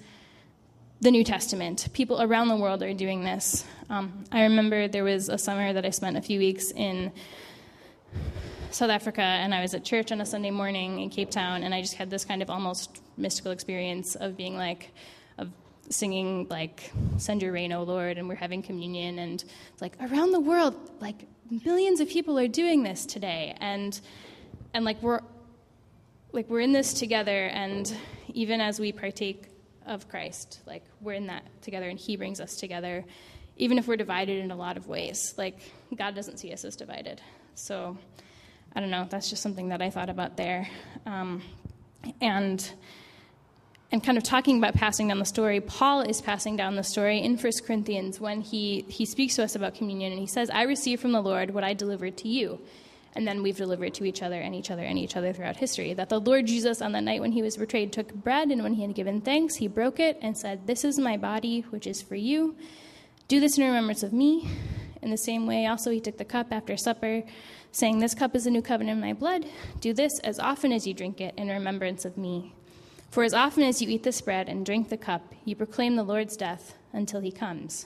the 1.00 1.10
New 1.10 1.24
Testament. 1.24 1.88
People 1.92 2.22
around 2.22 2.46
the 2.46 2.56
world 2.56 2.84
are 2.84 2.94
doing 2.94 3.24
this. 3.24 3.64
Um, 3.90 4.24
I 4.30 4.44
remember 4.44 4.86
there 4.86 5.02
was 5.02 5.28
a 5.28 5.36
summer 5.36 5.72
that 5.72 5.84
I 5.84 5.90
spent 5.90 6.16
a 6.16 6.22
few 6.22 6.38
weeks 6.38 6.70
in 6.70 7.10
South 8.70 8.90
Africa, 8.90 9.22
and 9.22 9.52
I 9.52 9.60
was 9.60 9.74
at 9.74 9.84
church 9.84 10.12
on 10.12 10.20
a 10.20 10.26
Sunday 10.26 10.52
morning 10.52 11.00
in 11.00 11.10
Cape 11.10 11.30
Town, 11.30 11.64
and 11.64 11.74
I 11.74 11.80
just 11.80 11.94
had 11.94 12.08
this 12.08 12.24
kind 12.24 12.40
of 12.40 12.48
almost 12.48 13.02
mystical 13.16 13.52
experience 13.52 14.14
of 14.14 14.36
being 14.36 14.56
like, 14.56 14.90
of 15.38 15.50
singing 15.90 16.46
like 16.48 16.92
"Send 17.18 17.42
Your 17.42 17.52
Rain, 17.52 17.72
O 17.72 17.82
Lord," 17.82 18.18
and 18.18 18.28
we're 18.28 18.34
having 18.34 18.62
communion, 18.62 19.18
and 19.18 19.44
like 19.80 19.96
around 20.00 20.32
the 20.32 20.40
world, 20.40 20.74
like 21.00 21.26
millions 21.64 22.00
of 22.00 22.08
people 22.08 22.38
are 22.38 22.48
doing 22.48 22.82
this 22.82 23.06
today, 23.06 23.56
and 23.60 24.00
and 24.74 24.84
like 24.84 25.02
we're 25.02 25.20
like 26.32 26.48
we're 26.48 26.60
in 26.60 26.72
this 26.72 26.94
together, 26.94 27.46
and 27.46 27.94
even 28.32 28.60
as 28.60 28.80
we 28.80 28.92
partake 28.92 29.48
of 29.86 30.08
Christ, 30.08 30.60
like 30.66 30.84
we're 31.00 31.14
in 31.14 31.26
that 31.26 31.44
together, 31.62 31.88
and 31.88 31.98
He 31.98 32.16
brings 32.16 32.40
us 32.40 32.56
together, 32.56 33.04
even 33.56 33.78
if 33.78 33.86
we're 33.86 33.96
divided 33.96 34.42
in 34.42 34.50
a 34.50 34.56
lot 34.56 34.76
of 34.76 34.88
ways. 34.88 35.34
Like 35.36 35.58
God 35.96 36.14
doesn't 36.14 36.38
see 36.38 36.52
us 36.52 36.64
as 36.64 36.76
divided, 36.76 37.20
so. 37.54 37.96
I 38.74 38.80
don't 38.80 38.88
know. 38.88 39.06
That's 39.10 39.28
just 39.28 39.42
something 39.42 39.68
that 39.68 39.82
I 39.82 39.90
thought 39.90 40.08
about 40.08 40.38
there, 40.38 40.66
um, 41.04 41.42
and 42.22 42.72
and 43.92 44.02
kind 44.02 44.16
of 44.16 44.24
talking 44.24 44.56
about 44.56 44.74
passing 44.74 45.08
down 45.08 45.18
the 45.18 45.26
story, 45.26 45.60
Paul 45.60 46.00
is 46.00 46.22
passing 46.22 46.56
down 46.56 46.76
the 46.76 46.82
story 46.82 47.18
in 47.18 47.36
1 47.36 47.52
Corinthians 47.66 48.18
when 48.18 48.40
he, 48.40 48.86
he 48.88 49.04
speaks 49.04 49.36
to 49.36 49.44
us 49.44 49.54
about 49.54 49.74
communion 49.74 50.12
and 50.12 50.20
he 50.20 50.26
says, 50.26 50.48
I 50.48 50.62
received 50.62 51.02
from 51.02 51.12
the 51.12 51.20
Lord 51.20 51.52
what 51.52 51.62
I 51.62 51.74
delivered 51.74 52.16
to 52.18 52.28
you. 52.28 52.58
And 53.14 53.28
then 53.28 53.42
we've 53.42 53.56
delivered 53.56 53.92
to 53.94 54.06
each 54.06 54.22
other 54.22 54.40
and 54.40 54.54
each 54.54 54.70
other 54.70 54.82
and 54.82 54.98
each 54.98 55.14
other 55.14 55.34
throughout 55.34 55.58
history. 55.58 55.92
That 55.92 56.08
the 56.08 56.18
Lord 56.18 56.46
Jesus, 56.46 56.80
on 56.80 56.92
the 56.92 57.02
night 57.02 57.20
when 57.20 57.32
he 57.32 57.42
was 57.42 57.58
betrayed, 57.58 57.92
took 57.92 58.14
bread, 58.14 58.48
and 58.48 58.62
when 58.62 58.72
he 58.72 58.80
had 58.80 58.94
given 58.94 59.20
thanks, 59.20 59.56
he 59.56 59.68
broke 59.68 60.00
it 60.00 60.18
and 60.22 60.38
said, 60.38 60.66
This 60.66 60.82
is 60.82 60.98
my 60.98 61.18
body, 61.18 61.60
which 61.68 61.86
is 61.86 62.00
for 62.00 62.14
you. 62.14 62.56
Do 63.28 63.38
this 63.38 63.58
in 63.58 63.64
remembrance 63.64 64.02
of 64.02 64.14
me. 64.14 64.48
In 65.02 65.10
the 65.10 65.18
same 65.18 65.46
way, 65.46 65.66
also, 65.66 65.90
he 65.90 66.00
took 66.00 66.16
the 66.16 66.24
cup 66.24 66.52
after 66.52 66.74
supper, 66.78 67.22
saying, 67.70 67.98
This 67.98 68.14
cup 68.14 68.34
is 68.34 68.44
the 68.44 68.50
new 68.50 68.62
covenant 68.62 68.96
in 68.96 69.06
my 69.06 69.12
blood. 69.12 69.44
Do 69.80 69.92
this 69.92 70.18
as 70.20 70.38
often 70.38 70.72
as 70.72 70.86
you 70.86 70.94
drink 70.94 71.20
it 71.20 71.34
in 71.36 71.48
remembrance 71.48 72.06
of 72.06 72.16
me. 72.16 72.54
For 73.12 73.24
as 73.24 73.34
often 73.34 73.62
as 73.64 73.82
you 73.82 73.90
eat 73.90 74.04
this 74.04 74.22
bread 74.22 74.48
and 74.48 74.64
drink 74.64 74.88
the 74.88 74.96
cup, 74.96 75.34
you 75.44 75.54
proclaim 75.54 75.96
the 75.96 76.02
Lord's 76.02 76.34
death 76.34 76.76
until 76.94 77.20
he 77.20 77.30
comes. 77.30 77.84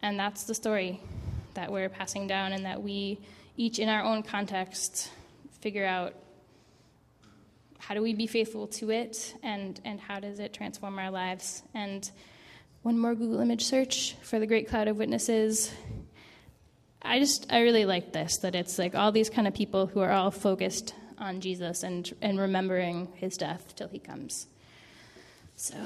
And 0.00 0.18
that's 0.18 0.44
the 0.44 0.54
story 0.54 1.00
that 1.52 1.70
we're 1.70 1.90
passing 1.90 2.28
down, 2.28 2.54
and 2.54 2.64
that 2.64 2.82
we 2.82 3.20
each 3.58 3.78
in 3.78 3.90
our 3.90 4.02
own 4.02 4.22
context 4.22 5.10
figure 5.60 5.84
out 5.84 6.14
how 7.78 7.94
do 7.94 8.00
we 8.00 8.14
be 8.14 8.26
faithful 8.26 8.66
to 8.68 8.90
it 8.90 9.34
and, 9.42 9.78
and 9.84 10.00
how 10.00 10.18
does 10.18 10.38
it 10.38 10.54
transform 10.54 10.98
our 10.98 11.10
lives. 11.10 11.62
And 11.74 12.10
one 12.80 12.98
more 12.98 13.14
Google 13.14 13.40
image 13.40 13.66
search 13.66 14.16
for 14.22 14.38
the 14.38 14.46
great 14.46 14.66
cloud 14.66 14.88
of 14.88 14.96
witnesses. 14.96 15.70
I 17.02 17.18
just, 17.18 17.52
I 17.52 17.60
really 17.60 17.84
like 17.84 18.14
this, 18.14 18.38
that 18.38 18.54
it's 18.54 18.78
like 18.78 18.94
all 18.94 19.12
these 19.12 19.28
kind 19.28 19.46
of 19.46 19.52
people 19.52 19.88
who 19.88 20.00
are 20.00 20.10
all 20.10 20.30
focused 20.30 20.94
on 21.22 21.40
Jesus 21.40 21.82
and, 21.82 22.12
and 22.20 22.38
remembering 22.38 23.08
his 23.14 23.36
death 23.36 23.74
till 23.76 23.88
he 23.88 23.98
comes. 23.98 24.48
So. 25.56 25.76